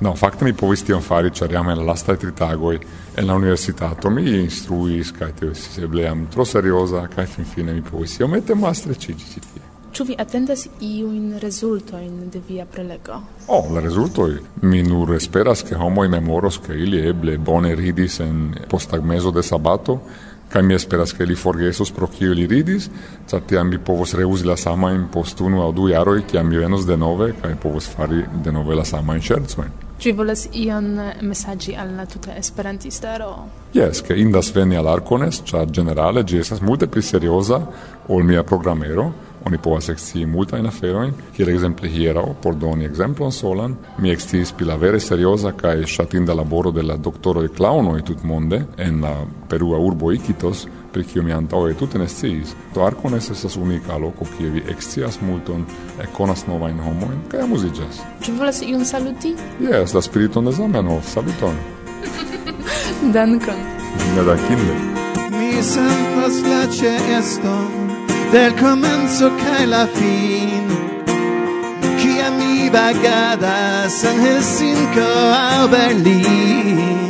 No, 0.00 0.12
fakte 0.14 0.44
mi 0.44 0.52
povis 0.54 0.84
tion 0.86 1.02
fari, 1.02 1.32
ĉar 1.34 1.52
jam 1.52 1.68
en 1.72 1.80
la 1.80 1.88
lastaj 1.90 2.16
tri 2.22 2.30
tagoj 2.38 2.76
en 3.16 3.26
la 3.26 3.34
universitato 3.34 4.10
mi 4.10 4.22
instruis 4.44 5.10
kaj 5.16 5.32
tio 5.40 5.50
estis 5.50 5.80
eble 5.82 6.04
jam 6.04 6.26
tro 6.30 6.44
serioza 6.46 7.02
kaj 7.14 7.26
finfine 7.26 7.74
mi 7.74 7.82
povis 7.82 8.14
iomete 8.20 8.54
malstreĉiĝi 8.54 9.32
ĉi 9.32 9.42
tie. 9.46 9.64
Ĉu 9.92 10.04
vi 10.04 10.14
atendas 10.22 10.68
iujn 10.84 11.40
rezultojn 11.42 12.28
de 12.30 12.42
via 12.48 12.66
prelego? 12.70 13.18
Oh, 13.48 13.72
la 13.74 13.80
rezultoj 13.82 14.36
mi 14.62 14.84
nur 14.86 15.16
esperas 15.16 15.64
ke 15.66 15.74
homoj 15.80 16.06
memoros 16.12 16.60
ke 16.62 16.76
ili 16.78 17.02
eble 17.08 17.38
bone 17.38 17.74
ridis 17.74 18.20
en 18.20 18.54
posttagmezo 18.70 19.34
de 19.34 19.42
sabato 19.42 19.98
kaj 20.52 20.62
mi 20.62 20.74
esperas 20.74 21.12
ke 21.12 21.26
ili 21.26 21.34
forgesos 21.36 21.90
pro 21.90 22.06
kio 22.06 22.30
ili 22.32 22.46
ridis, 22.46 22.86
ĉar 23.28 23.42
tiam 23.48 23.68
mi 23.68 23.78
povos 23.78 24.14
reuzi 24.14 24.46
la 24.46 24.56
samajn 24.56 25.08
post 25.12 25.40
unu 25.40 25.60
aŭ 25.66 25.72
du 25.74 25.88
jaroj, 25.88 26.22
kiam 26.30 26.48
mi 26.48 26.56
venos 26.56 26.86
denove 26.86 27.32
kaj 27.42 27.58
povos 27.62 27.90
fari 27.96 28.22
denove 28.44 28.78
la 28.78 28.84
samajn 28.84 29.20
ŝercojn. 29.32 29.87
Ci 29.98 30.12
volas 30.12 30.48
ion 30.52 31.12
messaggi 31.22 31.74
alla 31.74 32.06
tuta 32.06 32.36
esperantistaro? 32.36 33.48
Yes, 33.72 34.00
che 34.00 34.14
indas 34.14 34.52
veni 34.52 34.76
al 34.76 34.86
Arcones, 34.86 35.42
cia 35.42 35.64
generale 35.64 36.22
gi 36.22 36.38
esas 36.38 36.60
multe 36.60 36.86
pli 36.86 37.02
seriosa 37.02 37.58
ol 38.06 38.22
mia 38.22 38.44
programmero, 38.44 39.12
oni 39.42 39.58
povas 39.58 39.88
exci 39.88 40.24
multa 40.24 40.56
in 40.56 40.66
aferoin, 40.66 41.12
kiel 41.34 41.48
exemple 41.48 41.88
hierau, 41.88 42.36
por 42.40 42.54
doni 42.54 42.84
exemplon 42.84 43.32
solan, 43.32 43.74
mi 43.98 44.10
eksciis 44.14 44.52
pri 44.52 44.66
la 44.70 44.76
vere 44.76 45.00
seriosa 45.00 45.52
cae 45.52 45.84
shatinda 45.84 46.34
laboro 46.34 46.70
de 46.70 46.82
la 46.82 46.96
doktoroj 46.96 47.48
tut 48.04 48.22
monde, 48.22 48.66
en 48.76 49.00
la 49.00 49.26
perua 49.48 49.78
urbo 49.78 50.12
Iquitos, 50.12 50.68
pri 50.92 51.04
kiu 51.04 51.22
mi 51.22 51.32
antaŭe 51.32 51.74
tute 51.78 51.98
ne 51.98 52.08
sciis. 52.08 52.54
Do 52.74 52.84
Arkones 52.86 53.30
estas 53.30 53.56
unika 53.56 53.98
loko 53.98 54.26
kie 54.36 54.50
vi 54.50 54.62
ekscias 54.72 55.20
multon, 55.22 55.66
ekkonas 56.02 56.46
novajn 56.46 56.80
homojn 56.84 57.18
kaj 57.32 57.44
amuziĝas. 57.46 58.02
Ĉu 58.24 58.36
volas 58.38 58.62
iun 58.62 58.84
saluti? 58.84 59.34
Jes, 59.60 59.94
la 59.94 60.02
spiriton 60.02 60.48
de 60.48 60.52
Zamenhof, 60.52 61.08
saluton. 61.14 61.58
Dankon. 63.16 63.60
Nedankinde. 64.16 64.78
Mi 65.30 65.62
sentas 65.62 66.42
la 66.48 66.62
ĉeeston 66.72 67.88
del 68.32 68.52
komenco 68.60 69.30
kaj 69.40 69.66
la 69.66 69.86
fin 69.86 70.68
Kia 72.00 72.30
mi 72.30 72.70
vagadas 72.70 74.04
en 74.04 74.20
Helsinko 74.20 75.10
aŭ 75.34 75.68
Berlino 75.72 77.07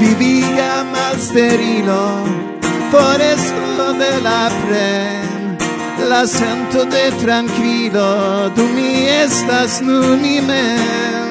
vivía 0.00 0.84
más 0.94 1.16
sereno, 1.32 2.24
por 2.90 3.20
esto 3.20 3.92
de 3.92 4.20
la 4.22 4.50
pre 4.66 5.20
la 6.08 6.26
sento 6.26 6.84
de 6.86 7.12
tranquilo, 7.22 8.50
tu 8.56 8.62
mi 8.74 9.06
estas 9.06 9.80
nun 9.82 10.24
imem. 10.24 11.30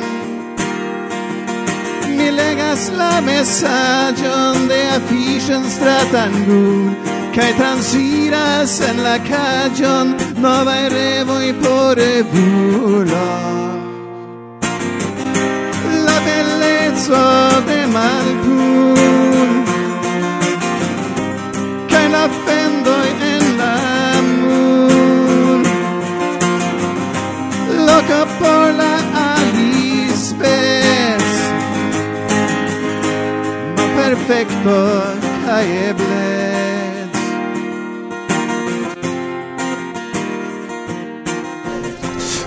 Mi 2.07 2.31
legas 2.31 2.91
la 2.95 3.19
mesagion 3.21 4.67
de 4.67 4.81
afficion 4.97 5.63
stratangu 5.69 6.95
Kai 7.35 7.53
transiras 7.53 8.81
en 8.81 9.03
la 9.03 9.17
cajon 9.19 10.07
novae 10.41 10.89
revoi 10.89 11.53
por 11.53 11.99
evulo. 11.99 13.27
La 16.05 16.17
bellezza 16.27 17.61
de 17.69 17.79
malpli, 17.95 18.48
rekto 34.39 34.75
kaj 35.45 35.65
eble 35.89 36.27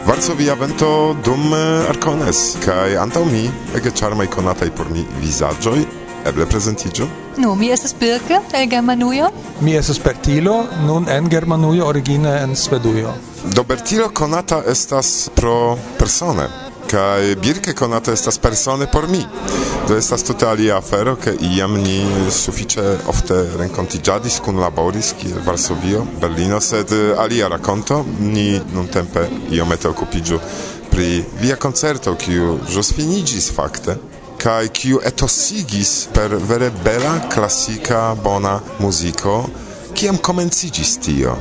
Varsovia 0.07 0.55
vento 0.55 1.17
dum 1.25 1.53
eh, 1.55 1.91
arcones 1.93 2.41
kai 2.65 2.97
antau 2.97 3.25
mi 3.25 3.45
ege 3.77 3.93
charmai 3.93 4.27
konataj 4.27 4.71
por 4.77 4.89
mi 4.95 5.05
visagioi 5.21 5.85
eble 6.25 6.47
presentigio 6.47 7.09
Nu, 7.37 7.55
mi 7.57 7.71
estes 7.73 7.95
Birke 8.01 8.41
el 8.53 8.69
Germanujo. 8.71 9.31
Mi 9.61 9.73
estes 9.77 9.99
Bertilo, 10.05 10.67
nun 10.87 11.09
en 11.09 11.31
Germanujo, 11.31 11.87
origine 11.87 12.43
en 12.43 12.57
Svedujo. 12.57 13.15
Do 13.55 13.65
Bertilo 13.65 14.11
konata 14.13 14.63
estas 14.69 15.31
pro 15.35 15.79
persone, 15.99 16.45
kai 16.93 17.37
birke 17.41 17.73
konata 17.73 18.13
estas 18.13 18.39
persone 18.39 18.87
por 18.93 19.09
mi. 19.09 19.23
Do 19.89 19.97
estas 19.97 20.23
tute 20.29 20.47
alia 20.47 20.77
afero 20.77 21.17
ke 21.17 21.33
iam 21.49 21.79
ni 21.81 22.05
suficie 22.31 22.85
ofte 23.09 23.39
renkontiĝadis 23.61 24.37
kun 24.45 24.61
laboris 24.61 25.15
kiel 25.21 25.41
Varsovio 25.47 26.05
Berlino 26.21 26.61
sed 26.61 26.93
eh, 26.93 27.17
alia 27.19 27.49
rakonto 27.49 28.03
ni 28.21 28.61
nuntempe 28.75 29.25
iomete 29.51 29.89
okupiĝu 29.89 30.41
pri 30.93 31.25
via 31.41 31.57
concerto, 31.57 32.13
kiu 32.21 32.59
jos 32.69 32.93
finigis 32.93 33.49
fakte 33.57 33.97
kai 34.43 34.69
kiu 34.69 35.01
etosigis 35.09 35.93
per 36.13 36.37
vere 36.37 36.71
bela 36.85 37.17
klasika 37.33 38.15
bona 38.25 38.59
muziko. 38.83 39.37
Kiam 39.95 40.19
komenciĝis 40.19 40.99
tio? 41.05 41.37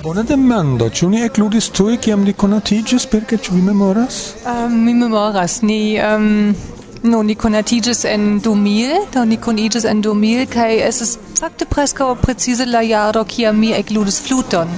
Bona 0.00 0.22
demando, 0.24 0.86
ĉu 0.88 1.10
ni 1.12 1.18
ekludis 1.26 1.66
tuj 1.76 1.98
kiam 2.00 2.22
ni 2.24 2.32
konatiĝis, 2.32 3.04
perke 3.12 3.36
ĉu 3.36 3.52
vi 3.52 3.64
memoras? 3.66 4.20
Um, 4.48 4.78
mi 4.86 4.94
memoras, 4.96 5.60
ni... 5.62 5.80
Ehm, 6.00 6.28
um... 6.54 6.78
No, 7.00 7.22
ni 7.24 7.32
konatiĝis 7.32 8.02
en 8.04 8.24
2000, 8.44 9.06
do 9.14 9.22
ni 9.24 9.38
koniĝis 9.40 9.86
en 9.88 10.02
2000 10.04 10.48
kaj 10.52 10.74
estas 10.84 11.14
fakte 11.38 11.64
preskaŭ 11.64 12.10
precize 12.20 12.66
la 12.68 12.82
jaro 12.84 13.22
kiam 13.24 13.56
mi 13.56 13.70
ekludis 13.72 14.20
fluton. 14.20 14.74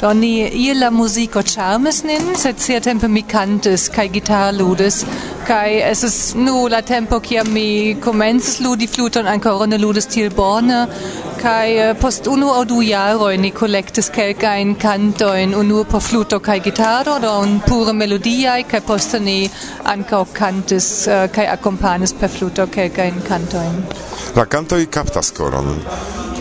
Do 0.00 0.10
ni 0.18 0.32
je 0.64 0.74
la 0.74 0.90
muziko 0.90 1.44
ĉarmis 1.46 2.02
nin, 2.10 2.32
sed 2.42 2.58
siatempe 2.58 3.08
mi 3.08 3.22
kantis 3.22 3.86
kaj 3.94 4.08
gitarludis 4.18 5.04
kaj 5.50 5.70
estis 5.90 6.34
nu 6.34 6.68
la 6.70 6.82
tempo 6.82 7.18
kiam 7.20 7.48
mi 7.52 7.96
komencis 8.02 8.60
ludi 8.60 8.86
fluton 8.86 9.26
ancora 9.26 9.66
ne 9.66 9.78
ludis 9.78 10.06
tiel 10.06 10.30
bone, 10.36 10.86
kai 11.40 11.78
eh, 11.78 11.94
post 12.00 12.26
unu 12.28 12.48
au 12.52 12.64
du 12.68 12.80
jaroj 12.84 13.36
ni 13.40 13.50
kolektis 13.60 14.10
kelkajn 14.16 14.74
kantojn 14.82 15.54
unu 15.60 15.84
por 15.92 16.02
fluto 16.08 16.40
kai 16.48 16.58
gitaro 16.66 17.18
do 17.24 17.32
un 17.44 17.60
pure 17.68 17.92
melodia 18.02 18.56
kai 18.72 18.80
post 18.90 19.16
ni 19.28 19.38
ankaŭ 19.94 20.24
kantis 20.40 20.88
eh, 21.08 21.28
kai 21.36 21.46
accompanis 21.56 22.12
per 22.20 22.28
fluto 22.36 22.66
kelkajn 22.78 23.22
kantoin 23.28 23.84
La 24.36 24.44
kantoj 24.46 24.84
captas 24.86 25.32
coron 25.32 25.80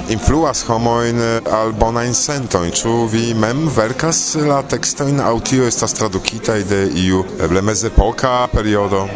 influas 0.09 0.63
homoin 0.67 1.19
eh, 1.21 1.41
al 1.53 1.73
bonain 1.73 2.13
sentoin. 2.13 2.71
Ĉu 2.71 2.93
vi 3.11 3.33
mem 3.37 3.67
verkas 3.75 4.35
la 4.45 4.61
tekstojn 4.63 5.19
in 5.19 5.41
tio 5.45 5.67
estas 5.67 5.93
tradukita 5.93 6.57
de 6.69 6.81
iu 7.03 7.23
eble 7.43 7.61
mezepoka 7.61 8.47
periodo? 8.51 9.07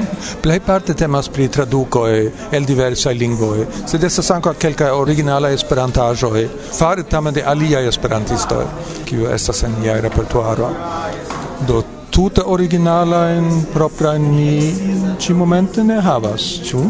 Plejparte 0.41 0.93
temas 0.93 1.29
pri 1.29 1.47
tradukoj 1.47 2.13
el 2.51 2.65
diversaj 2.65 3.13
lingvoj, 3.13 3.65
sed 3.88 4.03
estas 4.03 4.32
ankaŭ 4.32 4.53
kelkaj 4.60 4.91
esperantajo 5.53 6.36
e 6.38 6.47
fare 6.77 7.03
tamen 7.03 7.34
de 7.34 7.43
alia 7.43 7.79
esperantisto 7.79 8.63
kiu 9.06 9.27
estas 9.27 9.63
en 9.63 9.75
nia 9.82 9.99
repertuaro. 10.01 10.69
Do 11.67 11.84
tuta 12.10 12.43
originala 12.45 13.32
in 13.32 13.65
propria 13.73 14.17
ni 14.17 15.15
ci 15.17 15.34
momente 15.34 15.84
ne 15.84 16.01
havas, 16.01 16.41
ĉu? 16.63 16.84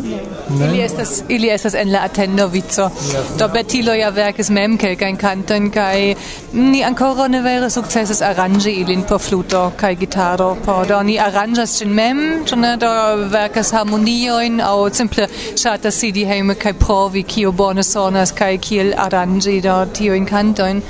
Ne? 0.50 0.66
Ili 0.66 0.82
estas 0.82 1.24
ili 1.30 1.50
estas 1.50 1.74
en 1.74 1.92
la 1.92 2.00
atendo 2.04 2.48
vico. 2.48 2.82
Yes, 2.82 3.38
Do 3.40 3.48
betilo 3.48 3.94
ja 3.94 4.10
verkis 4.10 4.50
mem 4.50 4.78
kelkajn 4.78 5.18
kantojn 5.18 5.70
kaj 5.72 6.16
ni 6.54 6.84
ankoraŭ 6.84 7.28
ne 7.32 7.42
vere 7.42 7.70
sukcesis 7.70 8.22
aranĝi 8.22 8.74
ilin 8.82 9.04
por 9.10 9.22
fluto 9.22 9.72
kaj 9.78 9.96
gitaro. 9.96 10.50
Por 10.66 10.88
do 10.88 11.02
ni 11.04 11.20
aranĝas 11.20 11.78
ĝin 11.80 11.94
mem, 11.96 12.20
ĉu 12.46 12.60
ne 12.60 12.76
do 12.78 12.92
verkas 13.36 13.72
harmoniojn 13.72 14.60
aŭ 14.62 14.90
simple 14.94 15.28
ŝatas 15.64 16.00
sidi 16.04 16.26
hejme 16.26 16.56
kaj 16.56 16.74
provi 16.86 17.24
kio 17.24 17.52
bone 17.52 17.84
sonas 17.84 18.32
kaj 18.32 18.58
kiel 18.58 18.94
aranĝi 18.98 19.62
do 19.62 19.80
tiujn 19.94 20.26
kantojn. 20.26 20.84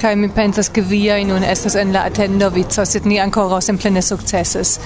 Kaj 0.00 0.16
mi 0.16 0.28
pensas 0.30 0.68
ke 0.70 0.80
viaj 0.80 1.24
nun 1.26 1.44
estas 1.44 1.74
en 1.74 1.92
la 1.92 2.04
atendo 2.06 2.50
vico, 2.54 2.84
sed 2.84 3.06
ni 3.06 3.18
ankoraŭ 3.20 3.60
simple 3.60 3.90
ne 3.90 4.02
sukcesis. 4.02 4.78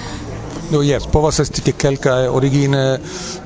No, 0.71 0.81
yes, 0.81 1.07
povas 1.11 1.39
esti 1.39 1.61
ke 1.61 1.73
kelka 1.77 2.31
origine 2.31 2.99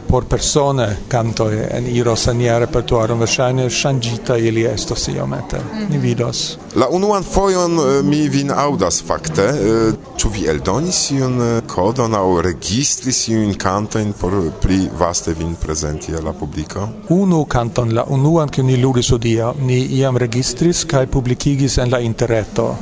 por 0.07 0.25
persone 0.25 0.97
canto 1.07 1.49
en 1.51 1.87
iro 1.87 2.15
sania 2.15 2.57
repertuaro 2.59 3.15
verŝajne 3.19 3.67
ŝanĝita 3.69 4.37
ili 4.37 4.63
estos 4.65 5.07
iomete. 5.07 5.57
Mm 5.57 5.79
-hmm. 5.79 5.89
Ni 5.89 5.97
vidos. 5.97 6.57
La 6.75 6.87
unuan 6.87 7.23
fojon 7.23 7.71
eh, 7.79 8.03
mi 8.03 8.29
vin 8.29 8.51
aŭdas 8.51 9.03
fakte, 9.03 9.43
eh, 9.43 9.93
ĉu 10.17 10.29
vi 10.29 10.45
eldonis 10.47 11.11
iun 11.11 11.41
eh, 11.41 11.61
kodon 11.67 12.15
aŭ 12.15 12.41
registris 12.41 13.27
iun 13.27 13.53
kantojn 13.53 14.13
por 14.13 14.51
pli 14.61 14.89
vaste 14.99 15.33
vin 15.33 15.55
prezenti 15.55 16.15
al 16.15 16.23
la 16.23 16.33
publiko? 16.33 16.89
Unu 17.09 17.45
kanton, 17.45 17.93
la 17.93 18.03
unuan 18.03 18.49
kiun 18.49 18.67
ni 18.67 18.77
ludis 18.77 19.11
hodiaŭ, 19.11 19.53
ni 19.59 19.79
iam 19.79 20.17
registris 20.17 20.85
kaj 20.85 21.07
publikigis 21.07 21.77
en 21.77 21.91
la 21.91 21.99
interreto 21.99 22.75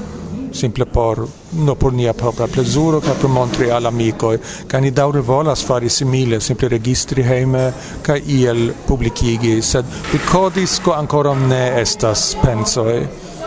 simple 0.56 0.86
por 0.86 1.26
no 1.68 1.76
por 1.76 1.94
nia 1.94 2.14
propria 2.14 2.48
plezuro 2.48 3.02
kaj 3.04 3.16
por 3.22 3.34
montri 3.38 3.70
al 3.72 3.90
amikoj 3.92 4.38
kaj 4.72 4.82
ni 4.82 4.92
daŭre 4.92 5.22
volas 5.22 5.64
fari 5.68 5.90
simile 5.90 6.40
simple 6.42 6.70
registri 6.76 7.24
hejme 7.24 7.66
kaj 8.06 8.22
iel 8.38 8.72
publikigi 8.88 9.60
sed 9.62 9.86
kodisko 10.32 10.96
ankoraŭ 10.96 11.36
ne 11.48 11.64
estas 11.82 12.32
pensoj 12.44 12.96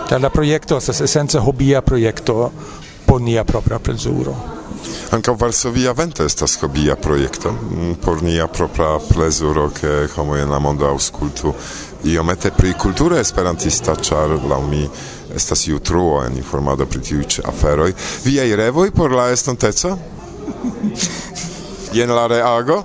kaj 0.08 0.20
la 0.24 0.30
projekto 0.30 0.76
estas 0.76 1.00
esence 1.08 1.40
hobia 1.48 1.82
projekto 1.82 2.52
por 3.08 3.20
nia 3.20 3.44
propria 3.44 3.78
plezuro. 3.78 4.34
Anca 5.10 5.32
Varsovia 5.32 5.92
Vento 5.92 6.24
estas 6.24 6.58
hobia 6.62 6.96
projekto 6.96 7.52
mm, 7.52 7.94
por 8.04 8.22
nia 8.22 8.46
propra 8.46 8.98
plezuro 8.98 9.70
ke 9.70 10.08
homo 10.16 10.36
en 10.36 10.50
la 10.50 10.58
mondo 10.58 10.86
aŭskultu 10.86 11.54
iomete 12.04 12.52
pri 12.56 12.74
kulturo 12.78 13.16
esperantista 13.16 13.96
char 13.96 14.36
la 14.50 14.60
mi 14.60 14.84
estas 15.34 15.66
iu 15.68 15.78
truo 15.78 16.22
en 16.24 16.36
informado 16.36 16.86
pri 16.86 17.00
tiu 17.00 17.24
ĉi 17.24 17.44
aferoj. 17.48 17.92
Viaj 18.24 18.48
revoj 18.56 18.90
por 18.90 19.12
la 19.12 19.30
estonteco? 19.32 19.96
Jen 21.96 22.14
la 22.14 22.26
reago? 22.26 22.82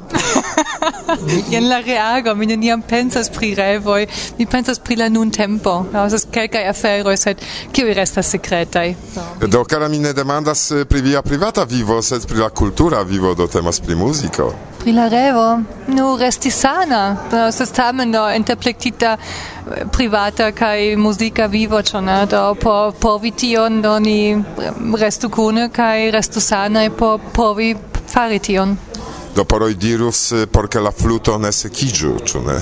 Jen 1.52 1.70
la 1.70 1.80
reago, 1.80 2.36
mi 2.36 2.46
neniam 2.46 2.82
pensas 2.82 3.30
pri 3.30 3.54
revoj, 3.56 4.08
mi 4.38 4.46
pensas 4.46 4.80
pri 4.80 4.96
la 4.96 5.10
nun 5.10 5.32
tempo. 5.32 5.86
Estas 6.06 6.26
kelkaj 6.32 6.68
aferoj, 6.70 7.18
sed 7.18 7.42
kiuj 7.72 7.94
restas 7.94 8.30
sekretaj. 8.34 8.96
Do 9.48 9.64
kara 9.64 9.88
mi 9.88 10.00
ne 10.00 10.14
demandas 10.14 10.72
eh, 10.72 10.86
pri 10.86 11.02
via 11.02 11.22
privata 11.22 11.64
vivo, 11.64 12.02
sed 12.02 12.28
pri 12.28 12.40
la 12.40 12.50
kultura 12.50 13.02
vivo 13.02 13.34
do 13.34 13.48
temas 13.48 13.80
pri 13.80 13.96
muziko. 13.96 14.54
Pri 14.84 14.92
la 14.92 15.08
revo, 15.08 15.62
nu 15.88 16.18
resti 16.18 16.52
sana. 16.52 17.18
Estas 17.48 17.72
tamen 17.72 18.12
do 18.12 18.24
interplektita 18.36 19.18
eh, 19.18 19.86
privata 19.92 20.52
kaj 20.52 20.96
muzika 20.98 21.46
vivo, 21.46 21.82
ĉu 21.82 22.02
ne? 22.02 22.26
Do 22.26 22.56
por 22.62 22.94
povi 23.00 23.32
tion 23.32 23.82
do 23.82 24.00
ni 24.00 24.32
eh, 24.32 24.72
restu 25.00 25.30
kune 25.30 25.70
kaj 25.70 26.12
restu 26.12 26.42
sana, 26.42 26.90
por 26.98 27.20
povi 27.34 27.76
fari 28.14 28.40
tion 28.40 28.78
do 29.36 29.44
poroj 29.44 29.74
dirus 29.74 30.32
eh, 30.32 30.46
por 30.46 30.68
ke 30.70 30.80
la 30.80 30.92
fluto 30.92 31.38
ne 31.38 31.52
sekiĝu 31.52 32.14
ĉu 32.26 32.42
ne? 32.48 32.58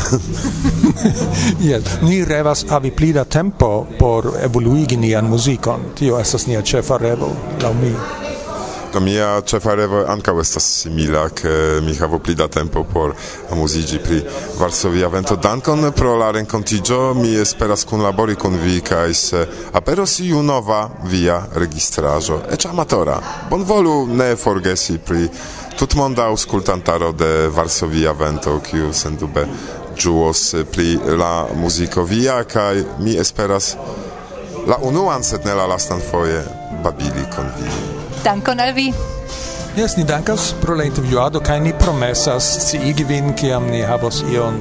Jes 1.69 1.83
ni 2.01 2.23
revas 2.25 2.65
havi 2.69 2.91
pli 2.91 3.11
da 3.13 3.23
tempo 3.23 3.71
por 3.99 4.31
evoluigi 4.43 4.97
nian 4.97 5.29
muzikon. 5.29 5.91
Tio 5.95 6.19
estas 6.19 6.47
nia 6.47 6.61
ĉefa 6.61 6.97
revo 6.97 7.33
laŭ 7.63 7.73
mi. 7.81 7.95
Do 8.91 8.99
mia 8.99 9.39
ĉefa 9.47 9.73
revo 9.79 10.01
ankaŭ 10.11 10.33
estas 10.41 10.65
simila, 10.81 11.29
ke 11.31 11.79
mi 11.85 11.93
havu 11.95 12.17
pli 12.19 12.33
da 12.35 12.49
tempo 12.51 12.83
por 12.83 13.13
amuziĝi 13.51 13.99
pri 14.03 14.17
Varsovia 14.59 15.07
vento. 15.07 15.37
Dankon 15.39 15.87
pro 15.95 16.17
la 16.19 16.31
renkontiĝo, 16.35 17.13
mi 17.15 17.31
esperas 17.39 17.85
kunlabori 17.87 18.35
kun 18.35 18.57
vi 18.59 18.81
kaj 18.83 19.13
se 19.13 19.45
aperos 19.79 20.17
iu 20.19 20.43
nova 20.43 20.81
via 21.07 21.39
registraĵo, 21.55 22.41
eĉ 22.51 22.67
amatora. 22.73 23.15
Bonvolu 23.49 23.95
ne 24.11 24.35
forgesi 24.35 24.97
pri 24.99 25.29
tutmonda 25.79 26.27
aŭskultantaro 26.27 27.13
de 27.15 27.47
Varsovia 27.55 28.11
vento, 28.11 28.59
kiu 28.59 28.91
sendube 28.91 29.47
ĝuos 29.95 30.43
pri 30.73 30.97
la 31.17 31.47
muziko 31.55 32.03
via 32.03 32.41
kaj 32.43 32.83
mi 32.99 33.15
esperas 33.15 33.75
la 34.67 34.83
unuan 34.83 35.23
sed 35.23 35.47
ne 35.47 35.55
la 35.55 35.71
lastan 35.71 36.03
foje 36.11 36.43
babili 36.83 37.27
kun 37.35 37.51
vi. 37.57 38.00
Dankon 38.23 38.59
al 38.59 38.73
vi. 38.73 38.93
Yes, 39.75 39.97
ni 39.97 40.03
dankas 40.03 40.53
pro 40.61 40.75
la 40.75 40.83
intervjuado 40.83 41.39
kaj 41.39 41.59
ni 41.63 41.71
promesas 41.79 42.47
sciigi 42.67 43.03
vin 43.07 43.33
kiam 43.39 43.69
ni 43.71 43.81
havos 43.81 44.23
ion 44.33 44.59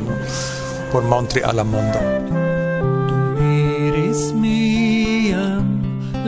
por 0.93 1.03
montri 1.03 1.43
al 1.43 1.57
la 1.57 1.65
mondo. 1.65 2.01
Tu 3.09 3.17
miris 3.39 4.23
miam 4.43 5.67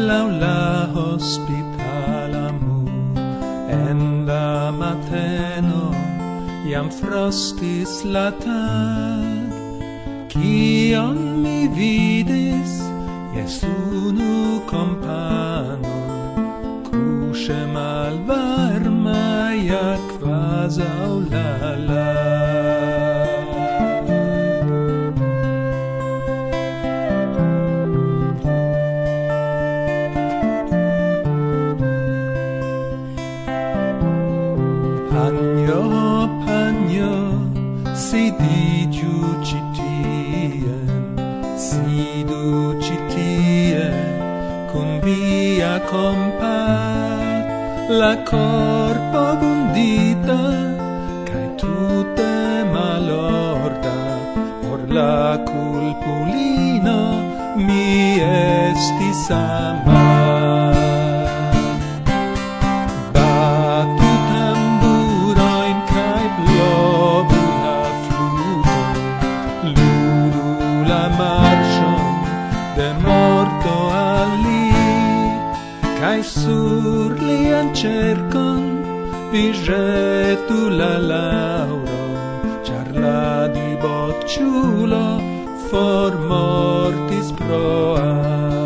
laŭ 0.09 0.27
la 0.43 0.89
hospitala 0.95 2.47
en 3.73 4.27
la 4.27 4.71
mateno 4.81 5.85
jam 6.71 6.91
frostis 6.99 7.93
la 8.05 8.31
tag 8.45 9.51
kion 10.33 11.19
mi 11.43 11.59
vidis 11.79 12.75
jes 13.37 13.57
unu 13.65 14.61
kompano 14.71 15.92
השם 17.43 17.77
על 17.77 18.19
ברמיה 18.27 19.97
כבזה 20.09 20.85
וללה 21.09 22.23
compare. 45.93 46.92
la 48.01 48.17
corpo 48.25 49.23
bondita 49.41 50.41
cae 51.29 51.49
tutte 51.57 52.65
malorda. 52.73 53.99
Por 54.63 54.81
la 54.97 55.39
culpulino 55.51 57.01
mi 57.67 58.19
estis 58.21 59.31
ama. 59.31 60.05
Batu 63.15 64.11
tamburoin 64.31 65.79
cae 65.93 66.27
blobu 66.39 67.43
la 67.65 67.79
fluton 68.05 68.97
lulu 69.77 70.49
la 70.91 71.05
marcion 71.21 72.05
de 72.77 72.89
morto 73.05 73.77
ali 73.91 74.67
cae 76.01 76.23
sur 76.23 77.02
cercon 77.83 78.63
vi 79.33 79.45
jetu 79.67 80.59
la 80.81 80.93
lauro 81.11 82.03
char 82.67 82.89
la 83.05 83.49
di 83.55 83.71
bocciulo 83.83 85.07
formortis 85.69 87.29
proa. 87.39 88.62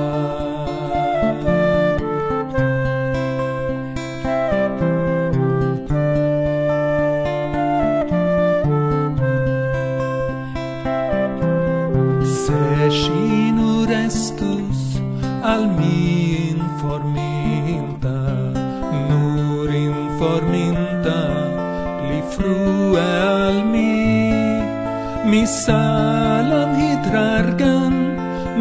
salam 25.47 26.71
hidrargan 26.81 27.95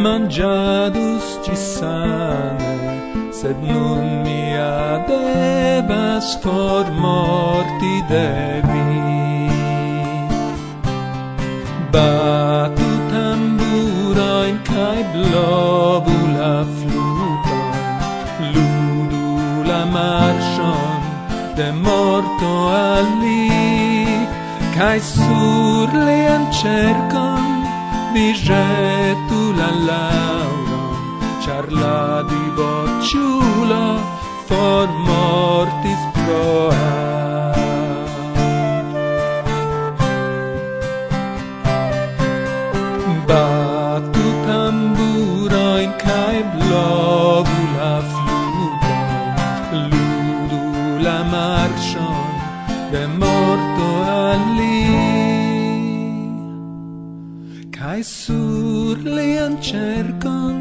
mangiadus 0.04 1.28
ci 1.44 1.56
sane 1.58 2.74
sed 3.34 3.58
nun 3.64 4.06
mia 4.26 5.02
devas 5.10 6.28
for 6.44 6.86
morti 7.04 7.96
devi. 8.10 8.84
Batu 11.94 12.90
tambura 13.12 14.32
in 14.52 14.60
kai 14.70 15.02
blobu 15.14 16.18
la 16.38 16.56
fluta 16.76 17.60
ludu 18.54 19.28
la 19.70 19.82
marchon 19.96 21.02
de 21.58 21.68
morto 21.86 22.54
ali 22.70 23.45
Kai 24.76 25.00
sur 25.00 25.88
le 25.94 26.18
ancercon 26.38 27.46
mi 28.14 28.34
jetu 28.34 29.42
la 29.60 29.70
laura 29.88 30.82
Char 31.44 31.66
la 31.72 32.24
di 32.30 32.44
bocciulo 32.58 33.86
for 34.48 34.88
mortis 35.08 36.02
proa. 36.14 37.05
sur 58.06 58.98
lian 59.18 59.54
cercon 59.68 60.58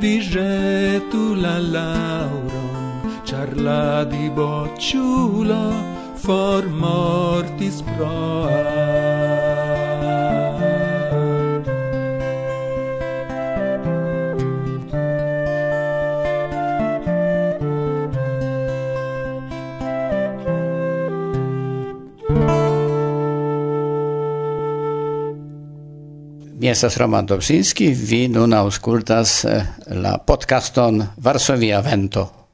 vi 0.00 0.14
jetu 0.30 1.24
la 1.44 1.56
lauron 1.74 3.00
char 3.28 3.48
la 3.66 4.04
diboculo 4.12 5.64
for 6.24 6.62
mortis 6.82 7.78
proa. 7.92 8.75
estas 26.76 26.96
Roman 27.00 27.26
Dobzinski, 27.26 27.86
vi 27.88 28.26
nun 28.28 28.52
auscultas 28.52 29.44
eh, 29.48 29.62
la 29.96 30.18
podcaston 30.18 31.00
Varsovia 31.16 31.80
Vento. 31.80 32.45